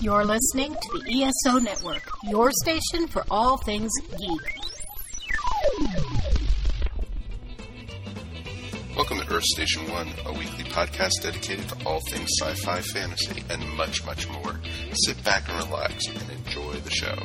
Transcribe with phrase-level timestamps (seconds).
[0.00, 4.56] You're listening to the ESO Network, your station for all things geek.
[8.96, 13.44] Welcome to Earth Station One, a weekly podcast dedicated to all things sci fi, fantasy,
[13.48, 14.60] and much, much more.
[15.06, 17.16] Sit back and relax and enjoy the show.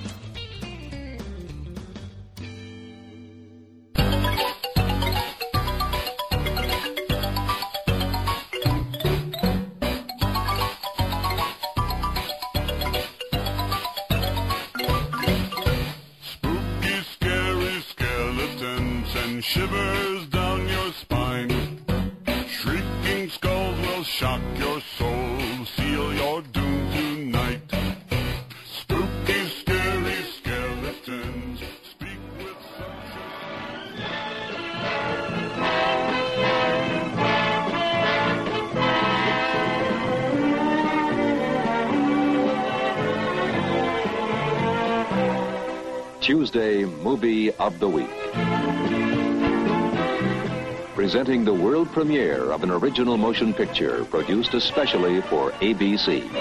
[51.10, 56.32] Presenting the world premiere of an original motion picture produced especially for ABC.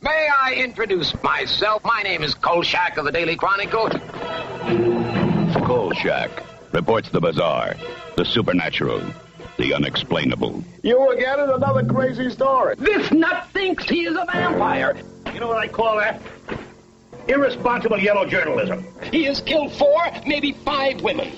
[0.00, 1.84] May I introduce myself?
[1.84, 3.88] My name is Kolchak of the Daily Chronicle.
[5.64, 7.76] Kolchak reports the bizarre,
[8.16, 9.00] the supernatural,
[9.58, 10.64] the unexplainable.
[10.82, 12.74] You again is another crazy story.
[12.78, 14.96] This nut thinks he is a vampire.
[15.32, 16.20] You know what I call that?
[17.28, 18.84] Irresponsible yellow journalism.
[19.12, 21.30] He has killed four, maybe five women.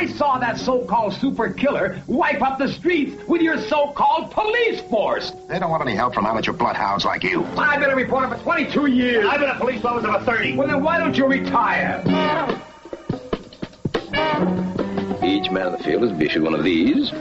[0.00, 5.30] I saw that so-called super killer wipe up the streets with your so-called police force.
[5.46, 7.44] They don't want any help from amateur bloodhounds like you.
[7.58, 9.26] I've been a reporter for 22 years.
[9.28, 10.56] I've been a police officer for 30.
[10.56, 12.00] Well, then why don't you retire?
[15.22, 17.12] Each man in the field is issued one of these,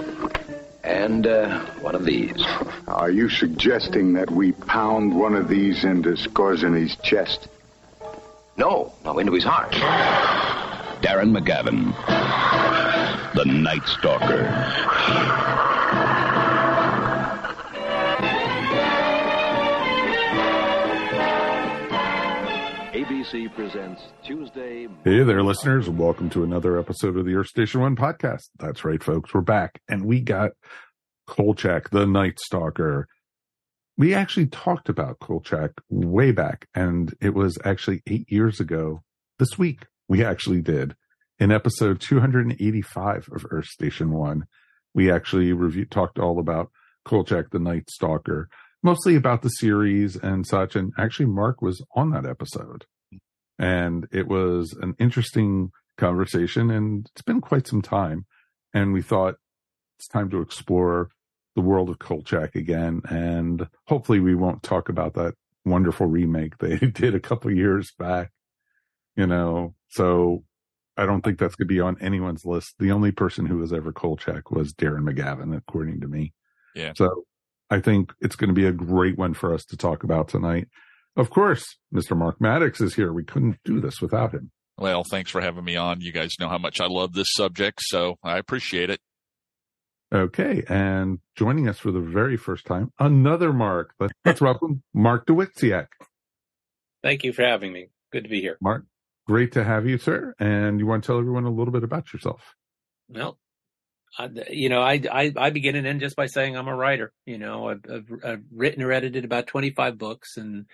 [0.85, 2.41] and uh, one of these.
[2.87, 7.49] Are you suggesting that we pound one of these into Skorzeny's chest?
[8.55, 9.75] No, no, into his heart.
[11.01, 11.95] Darren McGavin,
[13.33, 14.43] the Night Stalker.
[22.91, 24.87] ABC presents Tuesday.
[25.05, 28.49] Hey there, listeners, welcome to another episode of the Earth Station One podcast.
[28.57, 30.51] That's right, folks, we're back, and we got
[31.27, 33.07] Kolchak, the Night Stalker.
[33.97, 39.01] We actually talked about Kolchak way back, and it was actually eight years ago
[39.37, 39.85] this week.
[40.09, 40.95] We actually did
[41.39, 44.43] in episode 285 of Earth Station One.
[44.93, 46.71] We actually reviewed, talked all about
[47.05, 48.49] Kolchak, the Night Stalker,
[48.83, 50.75] mostly about the series and such.
[50.75, 52.85] And actually, Mark was on that episode
[53.59, 58.25] and it was an interesting conversation and it's been quite some time
[58.73, 59.35] and we thought
[59.97, 61.09] it's time to explore
[61.55, 65.33] the world of kolchak again and hopefully we won't talk about that
[65.65, 68.31] wonderful remake they did a couple years back
[69.19, 70.43] you know so
[70.97, 73.73] i don't think that's going to be on anyone's list the only person who was
[73.73, 76.33] ever kolchak was darren mcgavin according to me
[76.75, 76.93] Yeah.
[76.95, 77.25] so
[77.69, 80.67] i think it's going to be a great one for us to talk about tonight
[81.17, 82.15] of course, Mr.
[82.15, 83.11] Mark Maddox is here.
[83.11, 84.51] We couldn't do this without him.
[84.77, 85.99] Well, thanks for having me on.
[85.99, 89.01] You guys know how much I love this subject, so I appreciate it.
[90.13, 93.93] Okay, and joining us for the very first time, another Mark.
[93.99, 95.87] Let's, let's welcome Mark Dawidziak.
[97.03, 97.89] Thank you for having me.
[98.13, 98.57] Good to be here.
[98.61, 98.85] Mark,
[99.29, 100.33] great to have you, sir.
[100.39, 102.55] And you want to tell everyone a little bit about yourself?
[103.09, 103.37] Well,
[104.17, 107.13] I, you know, I, I I begin and end just by saying I'm a writer.
[107.27, 110.65] You know, I've, I've, I've written or edited about 25 books, and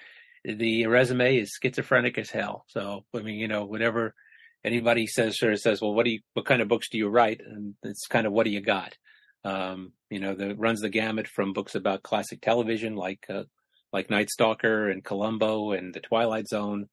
[0.45, 2.63] the resume is schizophrenic as hell.
[2.69, 4.15] So, I mean, you know, whatever
[4.63, 7.09] anybody says, sort of says, well, what do you, what kind of books do you
[7.09, 7.41] write?
[7.45, 8.95] And it's kind of what do you got?
[9.43, 13.43] Um, you know, that runs the gamut from books about classic television, like uh,
[13.91, 16.87] like Night Stalker and Columbo and The Twilight Zone,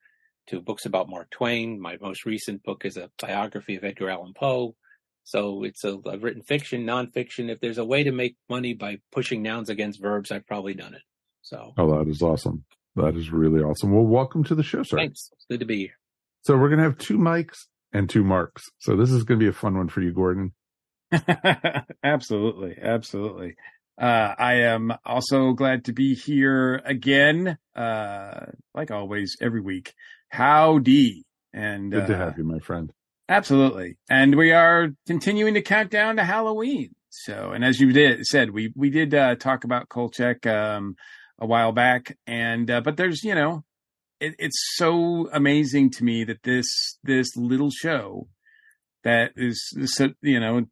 [0.49, 1.81] to books about Mark Twain.
[1.81, 4.75] My most recent book is a biography of Edgar Allan Poe.
[5.25, 7.49] So it's a I've written fiction, nonfiction.
[7.51, 10.95] If there's a way to make money by pushing nouns against verbs, I've probably done
[10.95, 11.03] it.
[11.43, 12.65] So Oh, that is awesome.
[12.97, 13.93] That is really awesome.
[13.93, 14.97] Well, welcome to the show, sir.
[14.99, 15.31] thanks.
[15.33, 15.99] It's good to be here.
[16.43, 18.63] So we're going to have two mics and two marks.
[18.79, 20.53] So this is going to be a fun one for you, Gordon.
[22.05, 23.57] absolutely, absolutely.
[24.01, 27.59] Uh, I am also glad to be here again.
[27.77, 29.95] Uh, like always, every week.
[30.33, 32.91] Howdy, and Good to uh, have you, my friend.
[33.29, 36.95] Absolutely, and we are continuing to count down to Halloween.
[37.11, 40.97] So, and as you did said, we we did uh, talk about Kolchak um,
[41.39, 43.65] a while back, and uh, but there's you know,
[44.21, 48.29] it, it's so amazing to me that this this little show
[49.05, 50.65] that is, is you know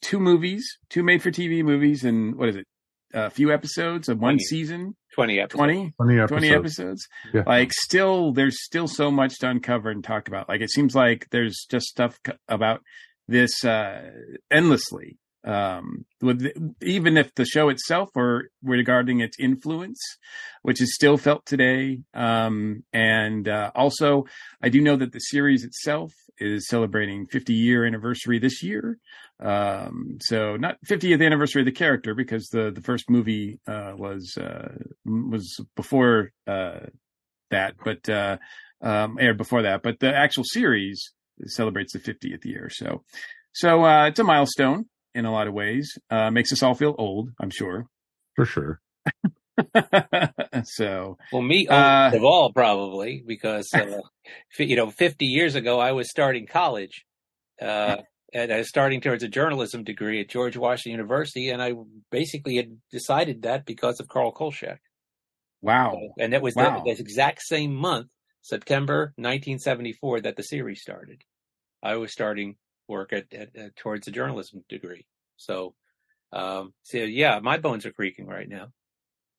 [0.00, 2.68] two movies, two made for TV movies, and what is it,
[3.12, 4.44] a few episodes of one 20.
[4.44, 5.58] season, 20 episodes.
[5.58, 6.30] 20, 20 episodes.
[6.30, 7.08] 20 episodes.
[7.34, 7.42] Yeah.
[7.46, 10.48] Like still, there's still so much to uncover and talk about.
[10.48, 12.82] Like it seems like there's just stuff c- about
[13.28, 14.10] this uh,
[14.50, 15.18] endlessly.
[15.44, 16.46] Um, with
[16.80, 19.98] even if the show itself or regarding its influence,
[20.62, 21.98] which is still felt today.
[22.14, 24.26] Um, and uh, also,
[24.62, 26.12] I do know that the series itself
[26.42, 28.98] is celebrating 50 year anniversary this year.
[29.40, 34.36] Um, so not 50th anniversary of the character because the the first movie uh, was
[34.38, 34.74] uh,
[35.04, 36.86] was before uh,
[37.50, 38.38] that, but uh,
[38.80, 39.82] um, aired before that.
[39.82, 41.12] But the actual series
[41.46, 42.68] celebrates the 50th year.
[42.70, 43.04] So
[43.52, 45.90] so uh, it's a milestone in a lot of ways.
[46.10, 47.86] Uh, makes us all feel old, I'm sure.
[48.36, 48.80] For sure.
[50.64, 54.00] so Well, me Uh, of all probably because uh,
[54.58, 57.04] you know, 50 years ago I was starting college,
[57.60, 57.98] uh,
[58.34, 61.74] and I was starting towards a journalism degree at George Washington University, and I
[62.10, 64.80] basically had decided that because of Carl Kolchak,
[65.60, 66.82] wow, and that was Wow.
[66.84, 68.08] the, the exact same month,
[68.40, 71.22] September 1974, that the series started.
[71.82, 72.56] I was starting
[72.88, 75.06] work at, at, at towards a journalism degree,
[75.36, 75.74] so.
[76.34, 78.68] Um, so yeah, my bones are creaking right now.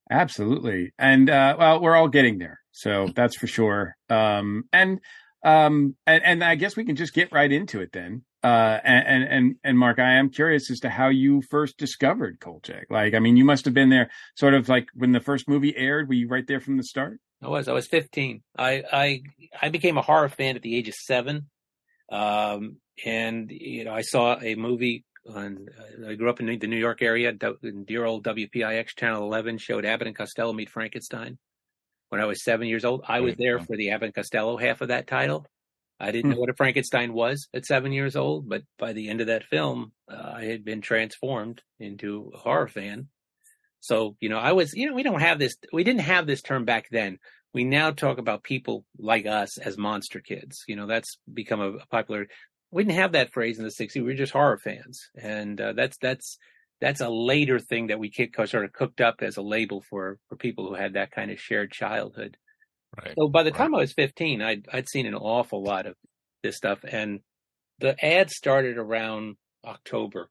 [0.10, 0.94] Absolutely.
[0.98, 2.60] And uh well, we're all getting there.
[2.72, 3.96] So that's for sure.
[4.10, 5.00] Um and
[5.44, 8.24] um and, and I guess we can just get right into it then.
[8.44, 12.88] Uh and and and Mark, I am curious as to how you first discovered Kolchak.
[12.90, 15.76] Like, I mean, you must have been there sort of like when the first movie
[15.76, 17.20] aired, were you right there from the start?
[17.44, 17.68] I was.
[17.68, 18.42] I was 15.
[18.58, 19.22] I I
[19.62, 21.50] I became a horror fan at the age of seven,
[22.12, 25.04] um, and you know I saw a movie.
[25.30, 27.34] On, uh, I grew up in the New York area.
[27.64, 31.38] In dear old WPIX Channel 11 showed Abbott and Costello meet Frankenstein.
[32.10, 34.82] When I was seven years old, I was there for the Abbott and Costello half
[34.82, 35.48] of that title.
[36.00, 39.22] I didn't know what a Frankenstein was at seven years old, but by the end
[39.22, 43.08] of that film, uh, I had been transformed into a horror fan.
[43.80, 46.42] So, you know, I was, you know, we don't have this, we didn't have this
[46.42, 47.20] term back then.
[47.54, 50.64] We now talk about people like us as monster kids.
[50.68, 52.28] You know, that's become a, a popular,
[52.74, 53.96] we didn't have that phrase in the 60s.
[53.96, 55.10] We were just horror fans.
[55.16, 56.38] And uh, that's, that's,
[56.82, 60.18] that's a later thing that we kick, sort of cooked up as a label for,
[60.28, 62.36] for people who had that kind of shared childhood.
[62.98, 63.14] Right.
[63.18, 65.96] So by the time I was 15, I'd, I'd seen an awful lot of
[66.42, 66.80] this stuff.
[66.84, 67.22] And
[67.80, 70.30] the ad started around October,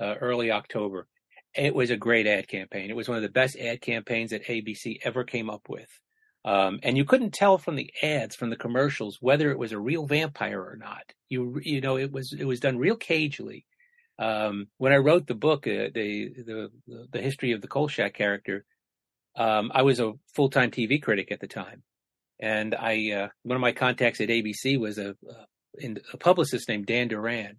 [0.00, 1.06] uh, early October.
[1.54, 2.90] It was a great ad campaign.
[2.90, 5.88] It was one of the best ad campaigns that ABC ever came up with.
[6.44, 9.78] Um, and you couldn't tell from the ads, from the commercials, whether it was a
[9.78, 11.12] real vampire or not.
[11.28, 13.66] You, you know, it was, it was done real cagely.
[14.18, 16.70] Um, when I wrote the book, uh, the, the,
[17.10, 18.64] the history of the Kolchak character,
[19.36, 21.82] um, I was a full-time TV critic at the time.
[22.38, 25.14] And I, uh, one of my contacts at ABC was a,
[25.74, 27.58] in, a publicist named Dan Duran.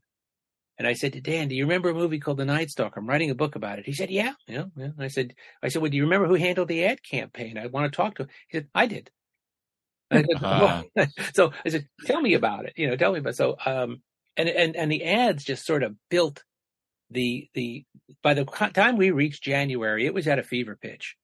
[0.81, 3.00] And I said to Dan, do you remember a movie called The Night Stalker?
[3.00, 3.86] I'm writing a book about it.
[3.86, 4.88] He said, yeah, you know, yeah.
[4.98, 7.56] I said, I said, well, do you remember who handled the ad campaign?
[7.60, 8.30] I want to talk to him.
[8.50, 9.12] He said, I did.
[10.10, 10.25] I said.
[10.42, 10.83] "Well,"
[11.36, 12.74] so I said, tell me about it.
[12.78, 14.01] You know, tell me about, so, um,
[14.36, 16.44] and, and, and the ads just sort of built
[17.12, 17.86] the, the,
[18.24, 21.16] by the time we reached January, it was at a fever pitch.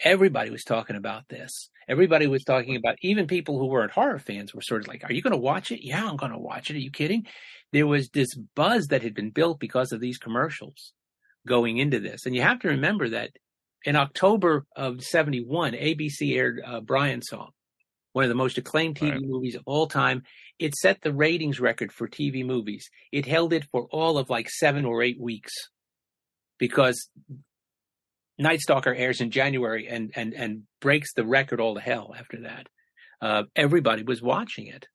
[0.00, 1.70] Everybody was talking about this.
[1.88, 5.12] Everybody was talking about, even people who weren't horror fans were sort of like, are
[5.12, 5.86] you going to watch it?
[5.86, 6.76] Yeah, I'm going to watch it.
[6.76, 7.26] Are you kidding?
[7.72, 10.92] There was this buzz that had been built because of these commercials
[11.46, 12.26] going into this.
[12.26, 13.30] And you have to remember that
[13.84, 17.50] in October of 71, ABC aired uh, Brian Song,
[18.12, 20.22] one of the most acclaimed TV movies of all time.
[20.58, 22.88] It set the ratings record for TV movies.
[23.12, 25.52] It held it for all of like seven or eight weeks
[26.58, 27.10] because
[28.38, 32.42] Night Stalker airs in January and and and breaks the record all to hell after
[32.42, 32.68] that.
[33.20, 34.86] Uh, everybody was watching it,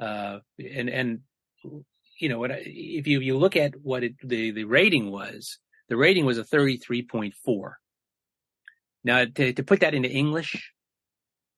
[0.00, 1.20] uh, and and
[2.20, 2.50] you know what?
[2.52, 5.58] If you you look at what it, the the rating was,
[5.88, 7.78] the rating was a thirty three point four.
[9.02, 10.72] Now to to put that into English,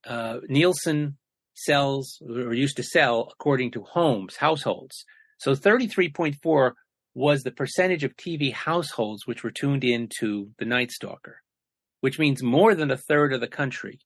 [0.07, 1.19] uh, Nielsen
[1.55, 5.05] sells or used to sell according to homes households.
[5.39, 6.77] So thirty three point four
[7.15, 11.43] was the percentage of TV households which were tuned into the Night Stalker,
[12.01, 13.99] which means more than a third of the country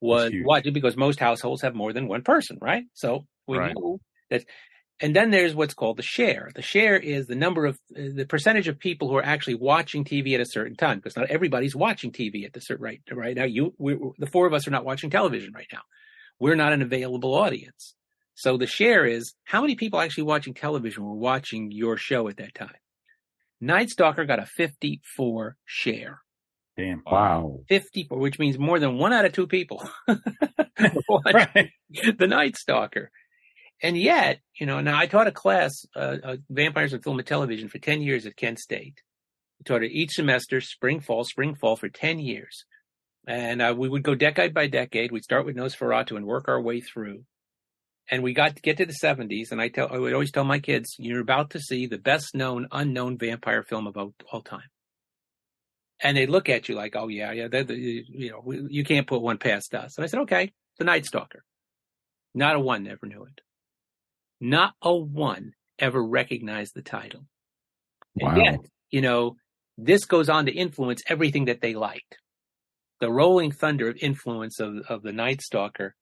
[0.00, 2.84] was watching because most households have more than one person, right?
[2.94, 3.74] So we Right.
[3.74, 4.44] know that.
[5.00, 6.50] And then there's what's called the share.
[6.54, 10.34] The share is the number of the percentage of people who are actually watching TV
[10.34, 13.44] at a certain time, because not everybody's watching TV at the certain right right now.
[13.44, 15.82] You, we, the four of us are not watching television right now.
[16.40, 17.94] We're not an available audience.
[18.34, 22.36] So the share is how many people actually watching television were watching your show at
[22.38, 22.74] that time.
[23.60, 26.20] Night Stalker got a 54 share.
[26.76, 27.02] Damn.
[27.04, 27.60] Wow.
[27.68, 29.88] 54, which means more than one out of two people
[30.78, 31.70] Right.
[32.18, 33.10] the Night Stalker.
[33.82, 37.26] And yet, you know, now I taught a class, uh, uh, vampires in film and
[37.26, 39.02] television for 10 years at Kent State.
[39.58, 42.64] We taught it each semester, spring, fall, spring, fall for 10 years.
[43.26, 45.12] And uh, we would go decade by decade.
[45.12, 47.24] We'd start with Nosferatu and work our way through.
[48.10, 49.52] And we got to get to the 70s.
[49.52, 52.34] And I tell, I would always tell my kids, you're about to see the best
[52.34, 54.62] known, unknown vampire film of all, all time.
[56.00, 59.38] And they look at you like, oh, yeah, yeah, you know, you can't put one
[59.38, 59.98] past us.
[59.98, 61.44] And I said, okay, The Night Stalker.
[62.34, 63.40] Not a one ever knew it.
[64.40, 67.26] Not a one ever recognized the title.
[68.16, 68.30] Wow.
[68.30, 69.36] And yet, you know,
[69.76, 72.18] this goes on to influence everything that they liked.
[73.00, 75.94] The rolling thunder of influence of, of the Night Stalker.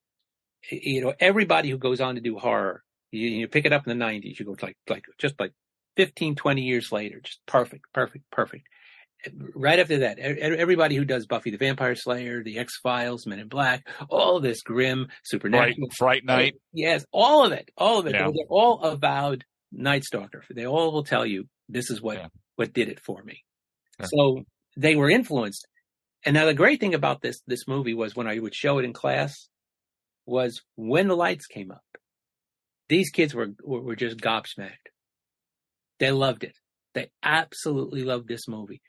[0.70, 3.98] You know, everybody who goes on to do horror, you, you pick it up in
[3.98, 5.52] the 90s, you go like, like, just like
[5.96, 8.66] 15, 20 years later, just perfect, perfect, perfect.
[9.54, 13.48] Right after that, everybody who does Buffy the Vampire Slayer, the X Files, Men in
[13.48, 18.12] Black, all this grim supernatural, Fright, Fright Night, yes, all of it, all of it.
[18.14, 18.24] Yeah.
[18.26, 20.44] They're all avowed Night Stalker.
[20.50, 22.28] They all will tell you this is what Yeah.
[22.56, 23.44] what did it for me.
[23.98, 24.06] Yeah.
[24.06, 24.44] So
[24.76, 25.66] they were influenced.
[26.24, 28.84] And now the great thing about this this movie was when I would show it
[28.84, 29.48] in class
[30.26, 31.82] was when the lights came up.
[32.88, 34.90] These kids were were, were just gobsmacked.
[35.98, 36.56] They loved it.
[36.94, 38.80] They absolutely loved this movie.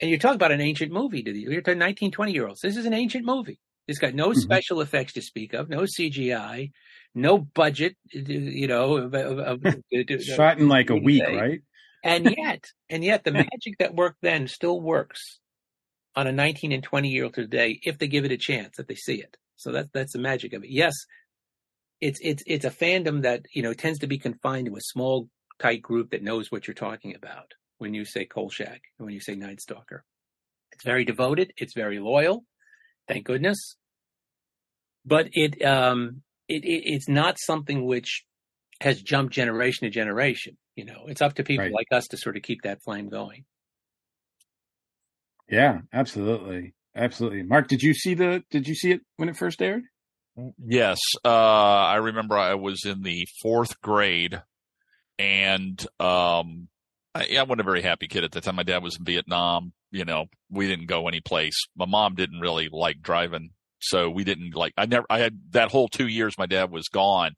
[0.00, 2.60] And you're talking about an ancient movie you're talking 19, 20 year olds.
[2.60, 3.58] This is an ancient movie.
[3.88, 4.36] It's got no Mhm.
[4.36, 6.72] special effects to speak of, no CGI,
[7.14, 9.62] no budget, you know, of, of, of-
[10.20, 11.36] Shot in like a week, say.
[11.36, 11.60] right?
[12.04, 15.40] and yet, and yet, the magic that worked then still works
[16.14, 18.86] on a 19 and 20 year old today if they give it a chance, if
[18.86, 19.36] they see it.
[19.56, 20.70] So that's that's the magic of it.
[20.70, 20.94] Yes,
[22.00, 25.28] it's it's it's a fandom that you know tends to be confined to a small
[25.58, 29.20] tight group that knows what you're talking about when you say Kolchak and when you
[29.20, 30.04] say Night Stalker.
[30.72, 31.52] It's very devoted.
[31.56, 32.44] It's very loyal.
[33.08, 33.76] Thank goodness.
[35.04, 38.24] But it um it, it it's not something which
[38.80, 40.56] has jumped generation to generation.
[40.74, 41.72] You know, it's up to people Right.
[41.72, 43.44] like us to sort of keep that flame going.
[45.48, 47.42] Yeah, absolutely, absolutely.
[47.44, 48.42] Mark, did you see the?
[48.50, 49.84] Did you see it when it first aired?
[50.58, 54.42] Yes, uh, I remember I was in the fourth grade,
[55.18, 56.68] and um,
[57.16, 58.56] I, I wasn't a very happy kid at the time.
[58.56, 59.72] My dad was in Vietnam.
[59.90, 61.56] You know, we didn't go any place.
[61.76, 64.74] My mom didn't really like driving, so we didn't like.
[64.76, 65.06] I never.
[65.08, 67.32] I had that whole two years my dad was gone.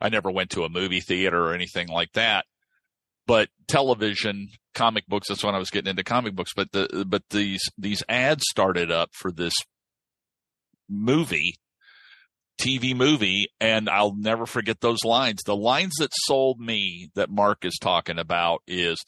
[0.00, 2.46] I never went to a movie theater or anything like that.
[3.26, 5.28] But television, comic books.
[5.28, 6.52] That's when I was getting into comic books.
[6.56, 9.54] But the but these these ads started up for this
[10.88, 11.56] movie
[12.60, 15.42] TV movie, and I'll never forget those lines.
[15.44, 18.98] The lines that sold me that Mark is talking about is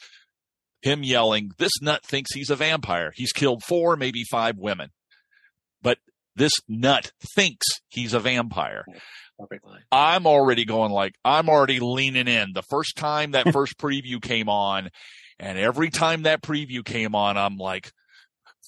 [0.82, 3.12] him yelling, This nut thinks he's a vampire.
[3.14, 4.90] He's killed four, maybe five women.
[5.82, 5.98] But
[6.36, 8.84] this nut thinks he's a vampire.
[9.90, 12.52] I'm already going like, I'm already leaning in.
[12.54, 14.90] The first time that first preview came on,
[15.38, 17.92] and every time that preview came on, I'm like,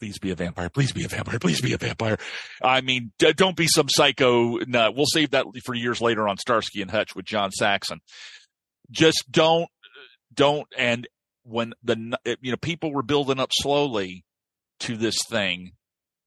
[0.02, 0.68] please be a vampire.
[0.68, 1.38] Please be a vampire.
[1.38, 2.18] Please be a vampire.
[2.60, 4.58] I mean, d- don't be some psycho.
[4.66, 8.00] We'll save that for years later on Starsky and Hutch with John Saxon.
[8.90, 9.68] Just don't,
[10.34, 10.66] don't.
[10.76, 11.06] And
[11.44, 14.24] when the, you know, people were building up slowly
[14.80, 15.70] to this thing.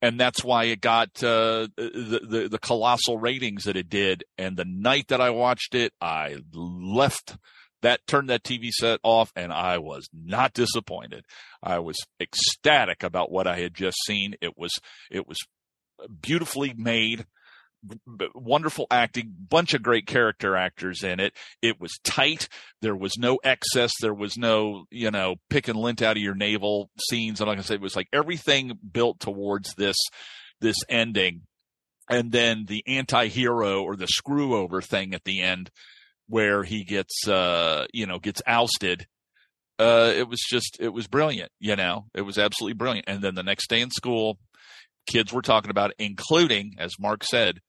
[0.02, 4.24] And that's why it got uh, the, the the colossal ratings that it did.
[4.38, 7.36] And the night that I watched it, I left
[7.86, 11.24] that turned that TV set off, and I was not disappointed.
[11.62, 14.34] I was ecstatic about what I had just seen.
[14.42, 14.72] It was
[15.12, 15.38] it was
[16.20, 17.28] beautifully made,
[18.34, 21.34] wonderful acting, bunch of great character actors in it.
[21.62, 22.50] It was tight.
[22.82, 23.92] There was no excess.
[24.02, 27.40] There was no you know picking lint out of your navel scenes.
[27.40, 29.98] And like I said, it was like everything built towards this
[30.60, 31.42] this ending.
[32.10, 35.70] And then the anti-hero or the screw over thing at the end
[36.28, 39.06] where he gets uh you know gets ousted
[39.80, 42.06] uh it was just it was brilliant you know?
[42.14, 43.08] It was absolutely brilliant.
[43.08, 44.38] And then the next day in school
[45.08, 47.60] kids were talking about it including as mark said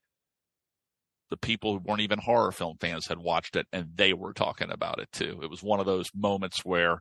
[1.30, 4.70] the people who weren't even horror film fans had watched it and they were talking
[4.70, 5.40] about it too.
[5.42, 7.00] It was one of those moments where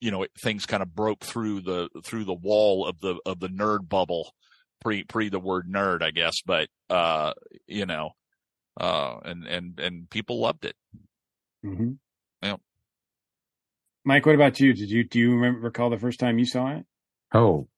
[0.00, 3.38] you know it, things kind of broke through the through the wall of the of
[3.40, 4.32] the nerd bubble
[4.80, 7.32] pre pre the word nerd i guess but uh
[7.66, 8.10] you know
[8.78, 10.76] uh, and and and people loved it.
[11.64, 11.92] Mm-hmm.
[12.42, 12.56] Yeah.
[14.04, 14.72] Mike, what about you?
[14.72, 16.86] Did you do you remember recall the first time you saw it?
[17.32, 17.68] Oh,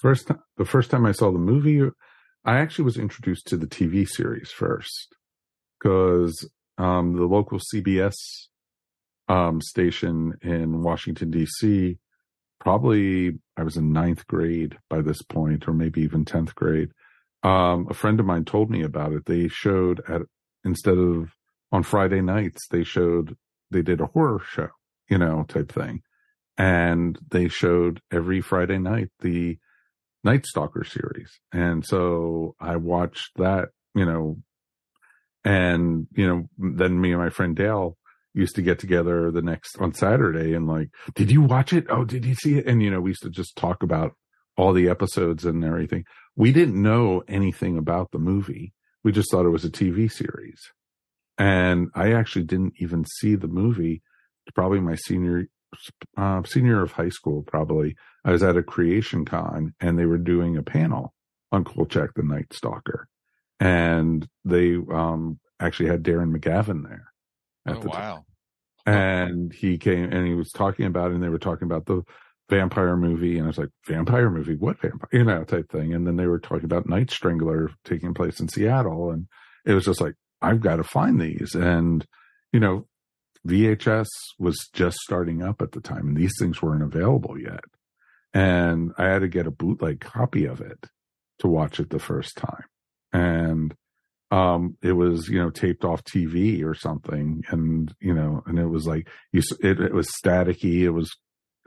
[0.00, 1.82] first time, the first time I saw the movie,
[2.44, 5.14] I actually was introduced to the TV series first
[5.78, 8.14] because um, the local CBS
[9.28, 11.98] um, station in Washington D.C.
[12.60, 16.90] Probably I was in ninth grade by this point, or maybe even tenth grade.
[17.42, 19.26] Um, a friend of mine told me about it.
[19.26, 20.22] They showed at
[20.64, 21.30] instead of
[21.70, 23.36] on Friday nights, they showed
[23.70, 24.68] they did a horror show,
[25.08, 26.02] you know, type thing.
[26.56, 29.58] and they showed every Friday night the
[30.24, 31.30] Night Stalker series.
[31.52, 34.38] And so I watched that, you know,
[35.44, 37.96] and, you know, then me and my friend Dale
[38.34, 41.86] used to get together the next on Saturday and like, did you watch it?
[41.88, 42.66] Oh, did you see it?
[42.66, 44.14] And, you know, we used to just talk about
[44.56, 46.04] all the episodes and everything.
[46.38, 48.72] We didn't know anything about the movie.
[49.02, 50.60] We just thought it was a TV series.
[51.36, 54.02] And I actually didn't even see the movie
[54.54, 55.48] probably my senior
[56.16, 60.16] uh, senior of high school, probably, I was at a creation con and they were
[60.16, 61.12] doing a panel
[61.52, 63.08] on Kolchak the Night Stalker.
[63.58, 67.12] And they um, actually had Darren McGavin there.
[67.66, 68.24] oh, the wow.
[68.86, 68.94] Time.
[68.94, 72.02] And he came and he was talking about it and they were talking about the
[72.48, 73.36] vampire movie.
[73.36, 74.56] And I was like, vampire movie?
[74.56, 75.08] What vampire?
[75.12, 75.94] You know, type thing.
[75.94, 79.10] And then they were talking about Night Strangler taking place in Seattle.
[79.10, 79.26] And
[79.64, 81.54] it was just like, I've got to find these.
[81.54, 82.06] And,
[82.52, 82.86] you know,
[83.46, 87.64] VHS was just starting up at the time and these things weren't available yet.
[88.34, 90.86] And I had to get a bootleg copy of it
[91.40, 92.64] to watch it the first time.
[93.12, 93.74] And
[94.30, 98.66] um it was you know taped off TV or something and you know and it
[98.66, 101.10] was like you it, it was staticky it was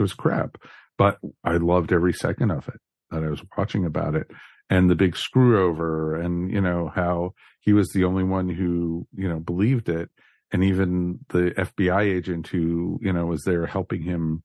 [0.01, 0.57] it was crap
[0.97, 2.79] but I loved every second of it
[3.09, 4.27] that I was watching about it
[4.69, 9.07] and the big screw over and you know how he was the only one who
[9.15, 10.09] you know believed it
[10.51, 14.43] and even the FBI agent who you know was there helping him,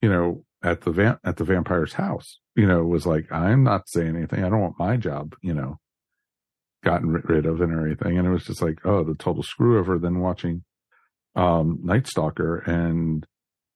[0.00, 3.88] you know, at the van- at the vampire's house, you know, was like, I'm not
[3.88, 4.44] saying anything.
[4.44, 5.78] I don't want my job, you know,
[6.84, 8.18] gotten rid of and everything.
[8.18, 9.98] And it was just like, oh, the total screw over.
[9.98, 10.64] Then watching
[11.34, 13.26] um Night Stalker and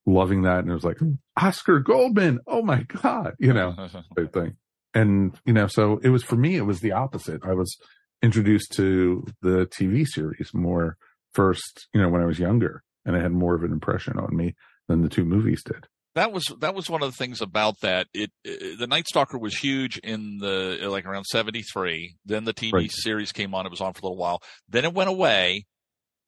[0.07, 0.99] loving that, and it was like
[1.41, 2.41] Oscar Goldman.
[2.47, 3.75] Oh my god, you know,
[4.17, 4.57] type thing.
[4.95, 6.57] And you know, so it was for me.
[6.57, 7.43] It was the opposite.
[7.45, 7.77] I was
[8.23, 10.97] introduced to the TV series more
[11.33, 14.37] first, you know, when I was younger, and it had more of an impression on
[14.37, 14.55] me
[14.89, 15.87] than the two movies did.
[16.15, 18.07] That was that was one of the things about that.
[18.13, 22.17] It, it the Night Stalker was huge in the like around seventy three.
[22.27, 22.93] Then the TV right.
[22.93, 23.65] series came on.
[23.65, 24.43] It was on for a little while.
[24.69, 25.65] Then it went away,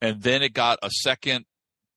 [0.01, 1.45] and then it got a second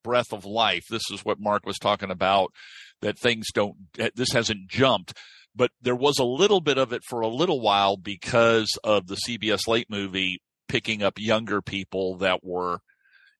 [0.05, 0.85] breath of life.
[0.91, 2.53] This is what Mark was talking about.
[3.01, 3.77] That things don't.
[4.15, 5.15] This hasn't jumped
[5.55, 9.19] but there was a little bit of it for a little while because of the
[9.27, 12.79] CBS late movie picking up younger people that were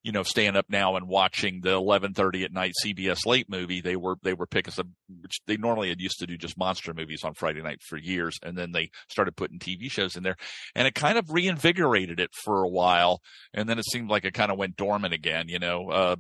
[0.03, 3.97] you know, staying up now and watching the 11:30 at night CBS late movie, they
[3.97, 7.25] were they were picking some which they normally had used to do just monster movies
[7.25, 10.37] on Friday night for years, and then they started putting TV shows in there,
[10.75, 13.21] and it kind of reinvigorated it for a while,
[13.53, 15.49] and then it seemed like it kind of went dormant again.
[15.49, 16.17] You know, uh,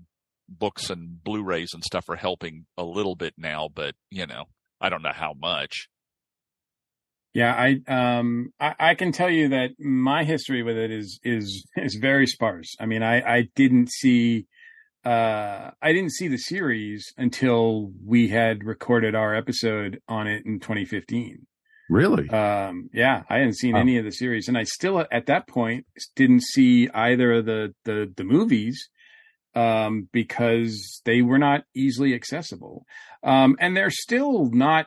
[0.49, 4.45] books and Blu-rays and stuff are helping a little bit now, but you know,
[4.81, 5.89] I don't know how much.
[7.35, 11.67] Yeah, I um I, I, can tell you that my history with it is is
[11.77, 12.75] is very sparse.
[12.81, 14.47] I mean, I I didn't see
[15.05, 20.59] uh I didn't see the series until we had recorded our episode on it in
[20.59, 21.47] 2015.
[21.91, 22.29] Really?
[22.31, 23.81] Um yeah, I hadn't seen oh.
[23.81, 27.75] any of the series and I still at that point didn't see either of the
[27.85, 28.89] the the movies
[29.59, 32.85] um because they were not easily accessible.
[33.23, 34.87] Um and they're still not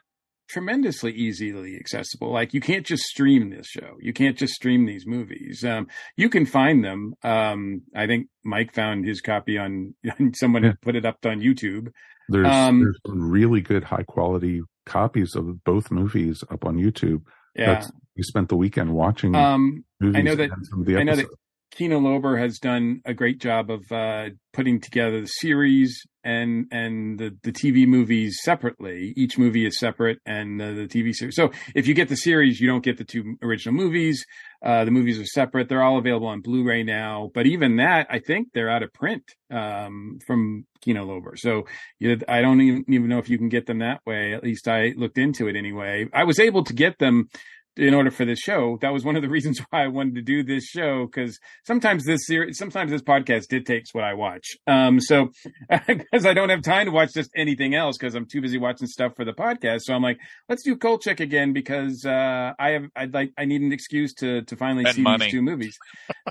[0.51, 2.31] tremendously easily accessible.
[2.31, 3.95] Like you can't just stream this show.
[3.99, 5.63] You can't just stream these movies.
[5.63, 7.13] Um, you can find them.
[7.23, 9.95] Um, I think Mike found his copy on
[10.33, 10.73] someone yeah.
[10.81, 11.91] put it up on YouTube.
[12.27, 17.21] There's, um, there's really good high quality copies of both movies up on YouTube.
[17.55, 17.73] Yeah.
[17.73, 19.35] That's, we spent the weekend watching.
[19.35, 20.49] Um, I know that,
[20.97, 21.27] I know that
[21.71, 27.17] Kino Lorber has done a great job of uh, putting together the series and and
[27.17, 29.13] the, the TV movies separately.
[29.15, 31.35] Each movie is separate, and uh, the TV series.
[31.35, 34.25] So if you get the series, you don't get the two original movies.
[34.63, 35.69] Uh, the movies are separate.
[35.69, 37.31] They're all available on Blu-ray now.
[37.33, 41.37] But even that, I think they're out of print um, from Kino Lorber.
[41.37, 41.65] So
[41.99, 44.33] you, I don't even, even know if you can get them that way.
[44.33, 46.07] At least I looked into it anyway.
[46.13, 47.29] I was able to get them
[47.77, 48.77] in order for this show.
[48.81, 52.05] That was one of the reasons why I wanted to do this show because sometimes
[52.05, 54.45] this series, sometimes this podcast dictates what I watch.
[54.67, 55.29] Um, so
[55.87, 58.87] because I don't have time to watch just anything else because I'm too busy watching
[58.87, 59.81] stuff for the podcast.
[59.81, 63.61] So I'm like, let's do Kolchak again because uh, I have I'd like I need
[63.61, 65.25] an excuse to to finally and see money.
[65.25, 65.77] these two movies,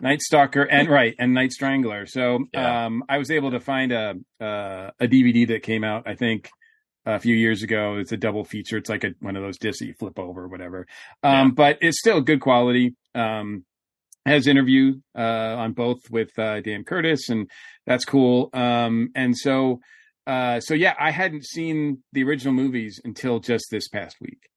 [0.00, 2.06] Night Stalker and right and Night Strangler.
[2.06, 2.86] So yeah.
[2.86, 6.50] um, I was able to find a uh, a DVD that came out I think
[7.06, 7.96] a few years ago.
[7.96, 8.76] It's a double feature.
[8.76, 10.86] It's like a, one of those discs that you flip over or whatever.
[11.22, 11.52] Um, yeah.
[11.54, 12.96] but it's still good quality.
[13.14, 13.64] Um,
[14.26, 17.50] has interview, uh, on both with, uh, Dan Curtis and
[17.86, 18.50] that's cool.
[18.52, 19.80] Um, and so,
[20.26, 24.48] uh, so yeah, I hadn't seen the original movies until just this past week.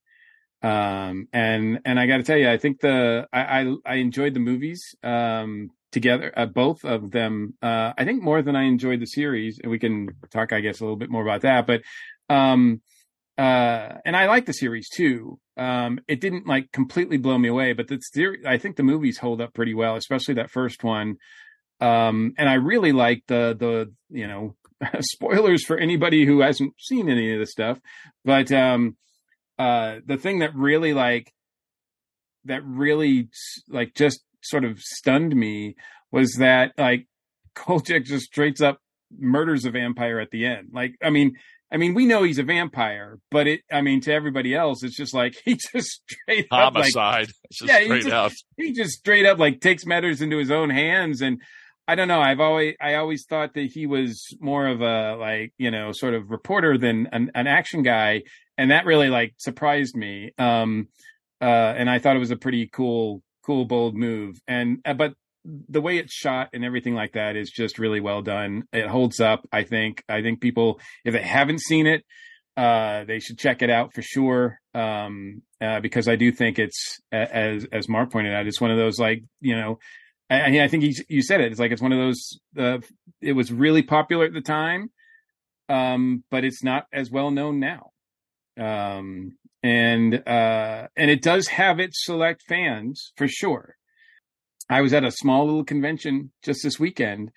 [0.61, 4.33] Um, and, and I got to tell you, I think the, I, I, I enjoyed
[4.33, 4.81] the movies.
[5.01, 7.53] Um, together, uh, both of them.
[7.61, 10.81] Uh, I think more than I enjoyed the series, and we can talk, I guess,
[10.81, 11.65] a little bit more about that.
[11.65, 11.83] But
[12.29, 12.81] Um,
[13.37, 15.39] uh, and I like the series too.
[15.57, 19.41] Um, it didn't like completely blow me away, but the I think the movies hold
[19.41, 21.17] up pretty well, especially that first one.
[21.79, 24.55] Um, and I really like the the you know
[24.99, 27.79] spoilers for anybody who hasn't seen any of this stuff,
[28.23, 28.97] but um,
[29.57, 31.33] uh, the thing that really like
[32.45, 33.29] that really
[33.69, 35.75] like just sort of stunned me
[36.11, 37.07] was that like
[37.55, 38.79] Kolchak just straight up
[39.17, 40.69] murders a vampire at the end.
[40.71, 41.37] Like, I mean,
[41.73, 44.95] I mean, we know he's a vampire, but it, I mean, to everybody else, it's
[44.95, 47.23] just like he just straight homicide.
[47.23, 47.29] up like,
[47.69, 48.31] yeah, straight he just, up.
[48.57, 51.21] he just straight up like takes matters into his own hands.
[51.21, 51.41] And
[51.87, 52.21] I don't know.
[52.21, 56.13] I've always, I always thought that he was more of a like, you know, sort
[56.13, 58.21] of reporter than an, an action guy.
[58.55, 60.31] And that really like surprised me.
[60.37, 60.89] Um,
[61.41, 64.39] uh, and I thought it was a pretty cool, cool, bold move.
[64.47, 68.21] And, uh, but the way it's shot and everything like that is just really well
[68.21, 68.63] done.
[68.71, 69.47] It holds up.
[69.51, 72.03] I think, I think people, if they haven't seen it,
[72.55, 74.59] uh, they should check it out for sure.
[74.73, 78.77] Um, uh, because I do think it's, as, as Mark pointed out, it's one of
[78.77, 79.79] those like, you know,
[80.29, 81.51] I, I think you, you said it.
[81.51, 82.77] It's like, it's one of those, uh,
[83.21, 84.91] it was really popular at the time.
[85.69, 87.91] Um, but it's not as well known now.
[88.59, 93.75] Um, and, uh, and it does have its select fans for sure.
[94.69, 97.31] I was at a small little convention just this weekend,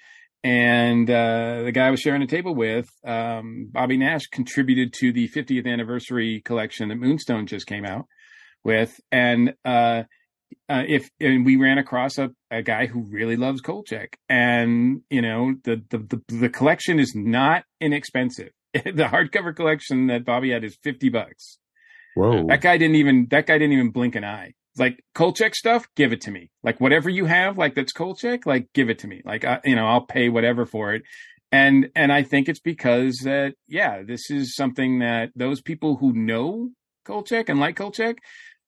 [0.44, 5.12] and uh, the guy I was sharing a table with, um, Bobby Nash, contributed to
[5.12, 8.06] the 50th anniversary collection that Moonstone just came out
[8.62, 10.04] with, and uh,
[10.68, 15.22] uh, if and we ran across a, a guy who really loves Kolchak, and you
[15.22, 18.50] know the, the the the collection is not inexpensive.
[18.72, 21.58] the hardcover collection that Bobby had is 50 bucks.
[22.14, 22.46] Whoa!
[22.46, 26.12] That guy didn't even that guy didn't even blink an eye like Kolchak stuff, give
[26.12, 26.50] it to me.
[26.62, 29.22] Like whatever you have, like that's Kolchak, like give it to me.
[29.24, 31.02] Like I, you know, I'll pay whatever for it.
[31.52, 36.12] And and I think it's because that yeah, this is something that those people who
[36.12, 36.70] know
[37.04, 38.18] Kolchak and like Kolchak,